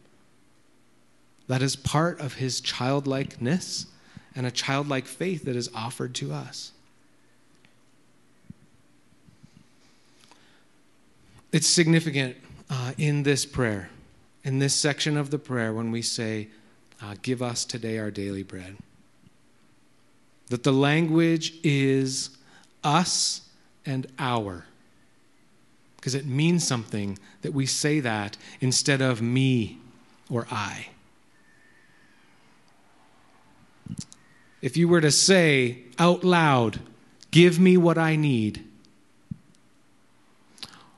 That 1.47 1.61
is 1.61 1.75
part 1.75 2.19
of 2.19 2.35
his 2.35 2.59
childlikeness 2.59 3.87
and 4.35 4.45
a 4.45 4.51
childlike 4.51 5.05
faith 5.05 5.45
that 5.45 5.55
is 5.55 5.69
offered 5.75 6.15
to 6.15 6.31
us. 6.31 6.71
It's 11.51 11.67
significant 11.67 12.37
uh, 12.69 12.93
in 12.97 13.23
this 13.23 13.45
prayer 13.45 13.89
in 14.43 14.59
this 14.59 14.75
section 14.75 15.17
of 15.17 15.29
the 15.29 15.39
prayer 15.39 15.73
when 15.73 15.91
we 15.91 16.01
say, 16.01 16.47
uh, 17.01 17.15
Give 17.21 17.41
us 17.41 17.65
today 17.65 17.97
our 17.99 18.11
daily 18.11 18.43
bread. 18.43 18.77
That 20.47 20.63
the 20.63 20.73
language 20.73 21.53
is 21.63 22.37
us 22.83 23.41
and 23.85 24.07
our. 24.19 24.65
Because 25.95 26.15
it 26.15 26.25
means 26.25 26.65
something 26.65 27.19
that 27.43 27.53
we 27.53 27.65
say 27.65 27.99
that 27.99 28.37
instead 28.59 29.01
of 29.01 29.21
me 29.21 29.77
or 30.29 30.47
I. 30.49 30.87
If 34.61 34.77
you 34.77 34.87
were 34.87 35.01
to 35.01 35.11
say 35.11 35.83
out 35.97 36.23
loud, 36.23 36.79
Give 37.31 37.59
me 37.59 37.77
what 37.77 37.97
I 37.97 38.17
need. 38.17 38.65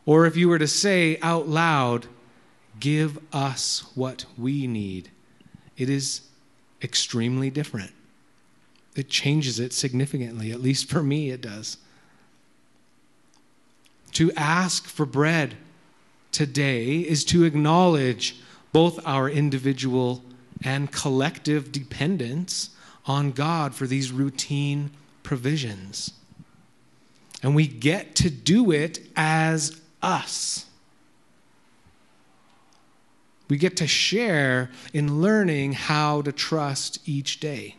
Or 0.05 0.25
if 0.25 0.35
you 0.35 0.49
were 0.49 0.59
to 0.59 0.67
say 0.67 1.17
out 1.21 1.47
loud, 1.47 2.07
give 2.79 3.19
us 3.31 3.85
what 3.95 4.25
we 4.37 4.67
need, 4.67 5.09
it 5.77 5.89
is 5.89 6.21
extremely 6.81 7.49
different. 7.49 7.91
It 8.95 9.09
changes 9.09 9.59
it 9.59 9.73
significantly, 9.73 10.51
at 10.51 10.61
least 10.61 10.89
for 10.89 11.01
me, 11.01 11.29
it 11.29 11.41
does. 11.41 11.77
To 14.13 14.31
ask 14.33 14.85
for 14.85 15.05
bread 15.05 15.55
today 16.31 16.97
is 16.97 17.23
to 17.25 17.43
acknowledge 17.43 18.35
both 18.71 18.99
our 19.05 19.29
individual 19.29 20.23
and 20.63 20.91
collective 20.91 21.71
dependence 21.71 22.71
on 23.05 23.31
God 23.31 23.75
for 23.75 23.87
these 23.87 24.11
routine 24.11 24.91
provisions. 25.23 26.11
And 27.41 27.55
we 27.55 27.67
get 27.67 28.15
to 28.15 28.29
do 28.29 28.71
it 28.71 28.99
as 29.15 29.79
us 30.01 30.65
we 33.53 33.57
get 33.59 33.77
to 33.77 33.87
share 33.87 34.71
in 34.93 35.21
learning 35.21 35.73
how 35.73 36.23
to 36.23 36.31
trust 36.31 36.97
each 37.05 37.39
day. 37.39 37.75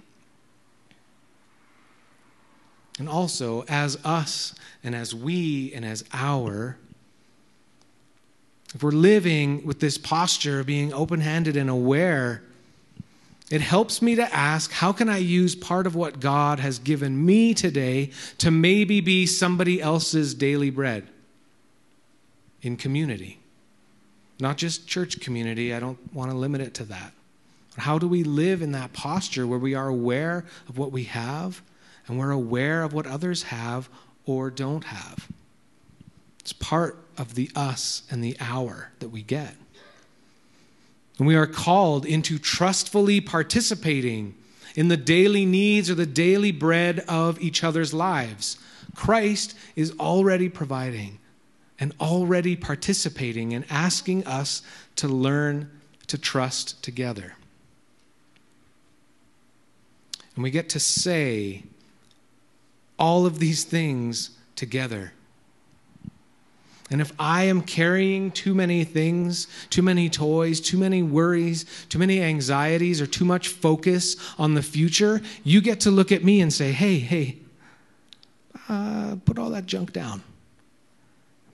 And 2.99 3.09
also, 3.09 3.65
as 3.67 3.99
us 4.05 4.55
and 4.85 4.95
as 4.95 5.17
we 5.17 5.73
and 5.75 5.85
as 5.85 6.05
our, 6.13 6.77
if 8.73 8.85
we're 8.85 8.93
living 8.93 9.67
with 9.67 9.81
this 9.81 9.99
posture 9.99 10.61
of 10.61 10.67
being 10.67 10.93
open 10.93 11.21
handed 11.21 11.57
and 11.57 11.69
aware, 11.69 12.45
it 13.51 13.61
helps 13.61 14.01
me 14.01 14.15
to 14.15 14.35
ask 14.35 14.73
how 14.73 14.93
can 14.93 15.09
I 15.09 15.19
use 15.19 15.55
part 15.55 15.87
of 15.87 15.95
what 15.95 16.21
God 16.21 16.61
has 16.61 16.79
given 16.79 17.25
me 17.25 17.55
today 17.55 18.11
to 18.39 18.51
maybe 18.51 19.01
be 19.01 19.27
somebody 19.27 19.81
else's 19.81 20.35
daily 20.35 20.71
bread 20.71 21.07
in 22.63 22.77
community? 22.77 23.39
Not 24.41 24.57
just 24.57 24.89
church 24.89 25.21
community, 25.21 25.75
I 25.75 25.81
don't 25.81 25.99
want 26.13 26.31
to 26.31 26.37
limit 26.37 26.61
it 26.61 26.75
to 26.75 26.85
that. 26.85 27.13
How 27.77 27.99
do 27.99 28.09
we 28.09 28.25
live 28.25 28.63
in 28.63 28.73
that 28.73 28.93
posture 28.93 29.47
where 29.47 29.59
we 29.59 29.75
are 29.75 29.89
aware 29.89 30.45
of 30.69 30.79
what 30.79 30.93
we 30.93 31.05
have 31.05 31.63
and 32.07 32.19
we're 32.19 32.31
aware 32.31 32.83
of 32.83 32.93
what 32.93 33.07
others 33.07 33.45
have 33.45 33.89
or 34.27 34.51
don't 34.51 34.85
have. 34.85 35.29
It's 36.41 36.53
part 36.53 36.99
of 37.17 37.35
the 37.35 37.51
us 37.55 38.03
and 38.11 38.23
the 38.23 38.37
our 38.41 38.93
that 38.99 39.09
we 39.09 39.23
get. 39.23 39.55
And 41.19 41.27
we 41.27 41.37
are 41.37 41.47
called 41.47 42.05
into 42.05 42.39
trustfully 42.39 43.21
participating 43.21 44.35
in 44.75 44.89
the 44.89 44.97
daily 44.97 45.47
needs 45.47 45.89
or 45.89 45.95
the 45.95 46.07
daily 46.07 46.51
bread 46.51 47.05
of 47.09 47.41
each 47.41 47.63
other's 47.63 47.95
lives. 47.95 48.59
Christ 48.95 49.57
is 49.77 49.93
already 49.99 50.49
providing 50.49 51.19
and 51.79 51.93
already 52.01 52.57
participating 52.57 53.55
and 53.55 53.65
asking 53.71 54.27
us 54.27 54.63
to 54.97 55.09
learn 55.09 55.71
to 56.07 56.19
trust 56.19 56.83
together. 56.83 57.35
And 60.35 60.43
we 60.43 60.51
get 60.51 60.69
to 60.71 60.81
say 60.81 61.65
all 62.99 63.27
of 63.27 63.39
these 63.39 63.65
things 63.65 64.31
together. 64.57 65.13
And 66.91 67.01
if 67.01 67.13
I 67.19 67.45
am 67.45 67.63
carrying 67.63 68.31
too 68.31 68.55
many 68.55 68.85
things, 68.85 69.47
too 69.71 69.83
many 69.83 70.11
toys, 70.11 70.61
too 70.61 70.77
many 70.77 71.03
worries, 71.03 71.65
too 71.89 71.99
many 71.99 72.21
anxieties, 72.21 73.01
or 73.01 73.07
too 73.07 73.25
much 73.25 73.49
focus 73.49 74.17
on 74.39 74.55
the 74.55 74.63
future, 74.63 75.23
you 75.45 75.63
get 75.63 75.81
to 75.81 75.91
look 75.91 76.13
at 76.13 76.23
me 76.23 76.43
and 76.43 76.53
say, 76.53 76.73
hey, 76.73 76.99
hey, 76.99 77.39
uh, 78.69 79.17
put 79.25 79.39
all 79.39 79.51
that 79.51 79.67
junk 79.67 79.93
down. 79.93 80.23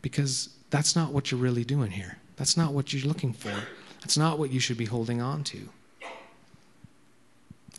Because 0.03 0.49
that's 0.71 0.97
not 0.97 1.13
what 1.13 1.31
you're 1.31 1.41
really 1.41 1.65
doing 1.65 1.93
here. 1.93 2.19
That's 2.37 2.57
not 2.57 2.73
what 2.73 2.93
you're 2.93 3.07
looking 3.07 3.33
for. 3.33 3.53
That's 4.01 4.17
not 4.19 4.39
what 4.39 4.51
you 4.51 4.59
should 4.59 4.79
be 4.79 4.87
holding 4.87 5.21
on 5.21 5.45
to. 5.45 5.69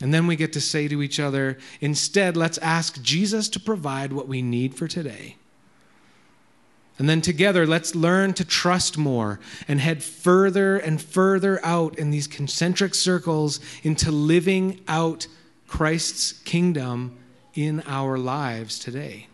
And 0.00 0.12
then 0.12 0.26
we 0.26 0.36
get 0.36 0.52
to 0.54 0.60
say 0.60 0.88
to 0.88 1.02
each 1.02 1.20
other, 1.20 1.58
instead, 1.80 2.36
let's 2.36 2.58
ask 2.58 3.00
Jesus 3.02 3.48
to 3.50 3.60
provide 3.60 4.12
what 4.12 4.26
we 4.26 4.40
need 4.40 4.74
for 4.74 4.88
today. 4.88 5.36
And 7.02 7.08
then 7.08 7.20
together, 7.20 7.66
let's 7.66 7.96
learn 7.96 8.32
to 8.34 8.44
trust 8.44 8.96
more 8.96 9.40
and 9.66 9.80
head 9.80 10.04
further 10.04 10.76
and 10.76 11.02
further 11.02 11.58
out 11.66 11.98
in 11.98 12.10
these 12.10 12.28
concentric 12.28 12.94
circles 12.94 13.58
into 13.82 14.12
living 14.12 14.80
out 14.86 15.26
Christ's 15.66 16.30
kingdom 16.44 17.18
in 17.54 17.82
our 17.88 18.18
lives 18.18 18.78
today. 18.78 19.26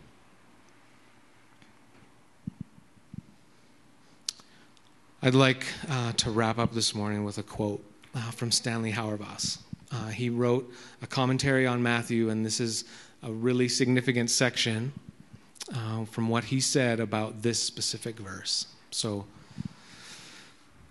I'd 5.21 5.35
like 5.35 5.67
uh, 5.91 6.13
to 6.13 6.31
wrap 6.31 6.57
up 6.57 6.73
this 6.73 6.95
morning 6.95 7.23
with 7.23 7.37
a 7.37 7.43
quote 7.43 7.85
uh, 8.15 8.31
from 8.31 8.51
Stanley 8.51 8.93
Hauerwas. 8.93 9.59
Uh, 9.91 10.07
he 10.07 10.31
wrote 10.31 10.73
a 11.03 11.05
commentary 11.05 11.67
on 11.67 11.83
Matthew, 11.83 12.31
and 12.31 12.43
this 12.43 12.59
is 12.59 12.85
a 13.21 13.31
really 13.31 13.69
significant 13.69 14.31
section 14.31 14.91
uh, 15.73 16.05
from 16.05 16.29
what 16.29 16.45
he 16.45 16.59
said 16.59 16.99
about 16.99 17.41
this 17.41 17.61
specific 17.61 18.17
verse. 18.17 18.67
So, 18.91 19.25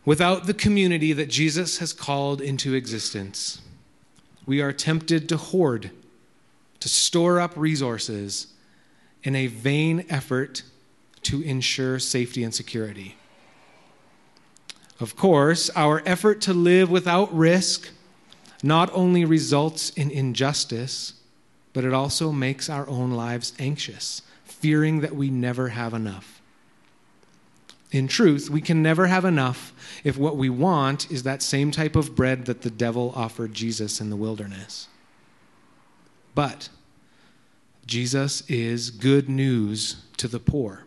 without 0.05 0.47
the 0.47 0.55
community 0.55 1.13
that 1.13 1.29
Jesus 1.29 1.79
has 1.79 1.93
called 1.93 2.41
into 2.41 2.75
existence, 2.75 3.61
we 4.47 4.61
are 4.61 4.73
tempted 4.73 5.29
to 5.29 5.37
hoard, 5.37 5.91
to 6.81 6.89
store 6.89 7.41
up 7.41 7.57
resources 7.57 8.49
in 9.23 9.35
a 9.35 9.47
vain 9.47 10.07
effort 10.09 10.63
to 11.23 11.43
ensure 11.43 11.99
safety 11.99 12.43
and 12.45 12.55
security. 12.55 13.17
Of 15.01 15.17
course, 15.17 15.71
our 15.77 16.03
effort 16.07 16.41
to 16.43 16.55
live 16.55 16.91
without 16.91 17.33
risk 17.35 17.91
not 18.63 18.91
only 18.93 19.25
results 19.25 19.91
in 19.91 20.11
injustice, 20.11 21.15
but 21.73 21.85
it 21.85 21.95
also 21.95 22.33
makes 22.33 22.69
our 22.69 22.89
own 22.89 23.13
lives 23.13 23.53
anxious, 23.59 24.23
fearing 24.61 25.01
that 25.01 25.15
we 25.15 25.31
never 25.31 25.69
have 25.69 25.95
enough. 25.95 26.41
In 27.91 28.07
truth, 28.07 28.51
we 28.51 28.61
can 28.61 28.83
never 28.83 29.07
have 29.07 29.25
enough 29.25 29.73
if 30.05 30.19
what 30.19 30.37
we 30.37 30.51
want 30.51 31.11
is 31.11 31.23
that 31.23 31.43
same 31.43 31.71
type 31.71 31.97
of 31.97 32.15
bread 32.15 32.45
that 32.45 32.63
the 32.63 32.71
devil 32.71 33.13
offered 33.17 33.55
Jesus 33.55 34.01
in 34.01 34.11
the 34.11 34.17
wilderness. 34.17 34.89
But 36.35 36.69
Jesus 37.87 38.43
is 38.49 38.91
good 38.91 39.29
news 39.29 40.05
to 40.19 40.29
the 40.29 40.39
poor. 40.39 40.85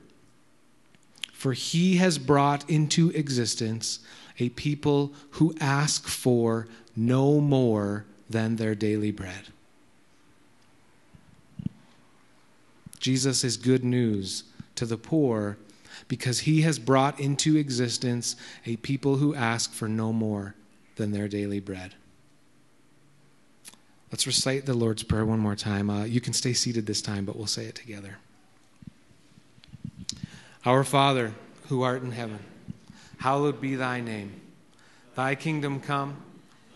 For 1.34 1.54
he 1.54 1.98
has 1.98 2.20
brought 2.20 2.70
into 2.70 3.10
existence 3.12 4.00
a 4.38 4.50
people 4.50 5.12
who 5.32 5.56
ask 5.60 6.08
for 6.08 6.68
no 6.96 7.42
more 7.42 8.06
than 8.30 8.58
their 8.58 8.76
daily 8.76 9.12
bread. 9.12 9.48
Jesus 13.02 13.44
is 13.44 13.58
good 13.58 13.84
news 13.84 14.46
to 14.76 14.86
the 14.86 14.98
poor 14.98 15.58
because 16.08 16.42
he 16.42 16.62
has 16.62 16.80
brought 16.80 17.20
into 17.20 17.58
existence 17.58 18.36
a 18.66 18.78
people 18.78 19.18
who 19.18 19.36
ask 19.36 19.74
for 19.74 19.90
no 19.90 20.14
more 20.14 20.56
than 20.96 21.12
their 21.12 21.28
daily 21.28 21.60
bread. 21.60 21.96
Let's 24.12 24.28
recite 24.28 24.66
the 24.66 24.74
Lord's 24.74 25.04
Prayer 25.04 25.26
one 25.26 25.40
more 25.40 25.56
time. 25.56 25.90
Uh, 25.90 26.04
you 26.06 26.22
can 26.22 26.34
stay 26.34 26.54
seated 26.54 26.86
this 26.86 27.02
time, 27.02 27.26
but 27.26 27.36
we'll 27.36 27.48
say 27.48 27.66
it 27.66 27.76
together. 27.76 28.18
Our 30.66 30.84
Father, 30.84 31.34
who 31.68 31.82
art 31.82 32.04
in 32.04 32.12
heaven, 32.12 32.40
hallowed 33.18 33.60
be 33.60 33.76
thy 33.76 34.02
name. 34.02 34.40
Thy 35.16 35.36
kingdom 35.36 35.80
come 35.80 36.18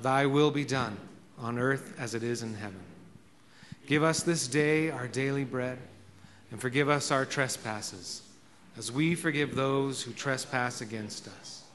Thy 0.02 0.26
will 0.26 0.52
be 0.52 0.66
done 0.66 0.98
on 1.40 1.58
earth 1.58 1.94
as 1.98 2.14
it 2.14 2.24
is 2.24 2.44
in 2.44 2.54
heaven. 2.54 2.80
Give 3.88 4.04
us 4.04 4.24
this 4.24 4.48
day 4.48 4.90
our 4.90 5.08
daily 5.08 5.44
bread, 5.44 5.78
and 6.56 6.62
forgive 6.62 6.88
us 6.88 7.12
our 7.12 7.26
trespasses, 7.26 8.22
as 8.78 8.90
we 8.90 9.14
forgive 9.14 9.56
those 9.56 10.02
who 10.02 10.14
trespass 10.14 10.80
against 10.80 11.28
us. 11.28 11.66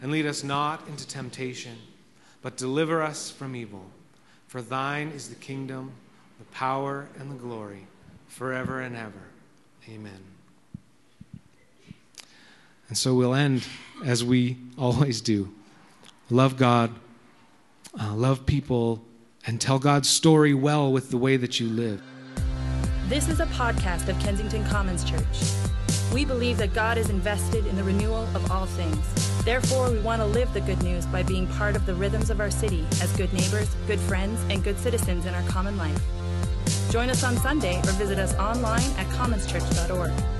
And 0.00 0.10
lead 0.10 0.24
us 0.24 0.42
not 0.42 0.88
into 0.88 1.06
temptation, 1.06 1.76
but 2.40 2.56
deliver 2.56 3.02
us 3.02 3.30
from 3.30 3.54
evil. 3.54 3.84
For 4.46 4.62
thine 4.62 5.08
is 5.08 5.28
the 5.28 5.34
kingdom, 5.34 5.92
the 6.38 6.46
power, 6.46 7.06
and 7.18 7.30
the 7.30 7.34
glory, 7.34 7.86
forever 8.28 8.80
and 8.80 8.96
ever. 8.96 9.12
Amen. 9.90 10.24
And 12.88 12.96
so 12.96 13.14
we'll 13.14 13.34
end 13.34 13.66
as 14.06 14.24
we 14.24 14.56
always 14.78 15.20
do. 15.20 15.52
Love 16.30 16.56
God 16.56 16.94
uh, 18.00 18.14
love 18.14 18.46
people, 18.46 19.04
and 19.46 19.60
tell 19.60 19.78
God's 19.78 20.08
story 20.08 20.54
well 20.54 20.90
with 20.90 21.10
the 21.10 21.18
way 21.18 21.36
that 21.36 21.60
you 21.60 21.68
live. 21.68 22.02
This 23.08 23.30
is 23.30 23.40
a 23.40 23.46
podcast 23.46 24.10
of 24.10 24.18
Kensington 24.18 24.66
Commons 24.66 25.02
Church. 25.02 25.24
We 26.12 26.26
believe 26.26 26.58
that 26.58 26.74
God 26.74 26.98
is 26.98 27.08
invested 27.08 27.66
in 27.66 27.74
the 27.74 27.82
renewal 27.82 28.24
of 28.36 28.50
all 28.50 28.66
things. 28.66 29.42
Therefore, 29.46 29.90
we 29.90 29.98
want 30.00 30.20
to 30.20 30.26
live 30.26 30.52
the 30.52 30.60
good 30.60 30.82
news 30.82 31.06
by 31.06 31.22
being 31.22 31.46
part 31.46 31.74
of 31.74 31.86
the 31.86 31.94
rhythms 31.94 32.28
of 32.28 32.38
our 32.38 32.50
city 32.50 32.84
as 33.00 33.10
good 33.16 33.32
neighbors, 33.32 33.74
good 33.86 33.98
friends, 33.98 34.38
and 34.50 34.62
good 34.62 34.78
citizens 34.78 35.24
in 35.24 35.32
our 35.32 35.42
common 35.44 35.78
life. 35.78 35.98
Join 36.90 37.08
us 37.08 37.24
on 37.24 37.38
Sunday 37.38 37.78
or 37.78 37.92
visit 37.92 38.18
us 38.18 38.34
online 38.34 38.90
at 38.98 39.06
commonschurch.org. 39.16 40.37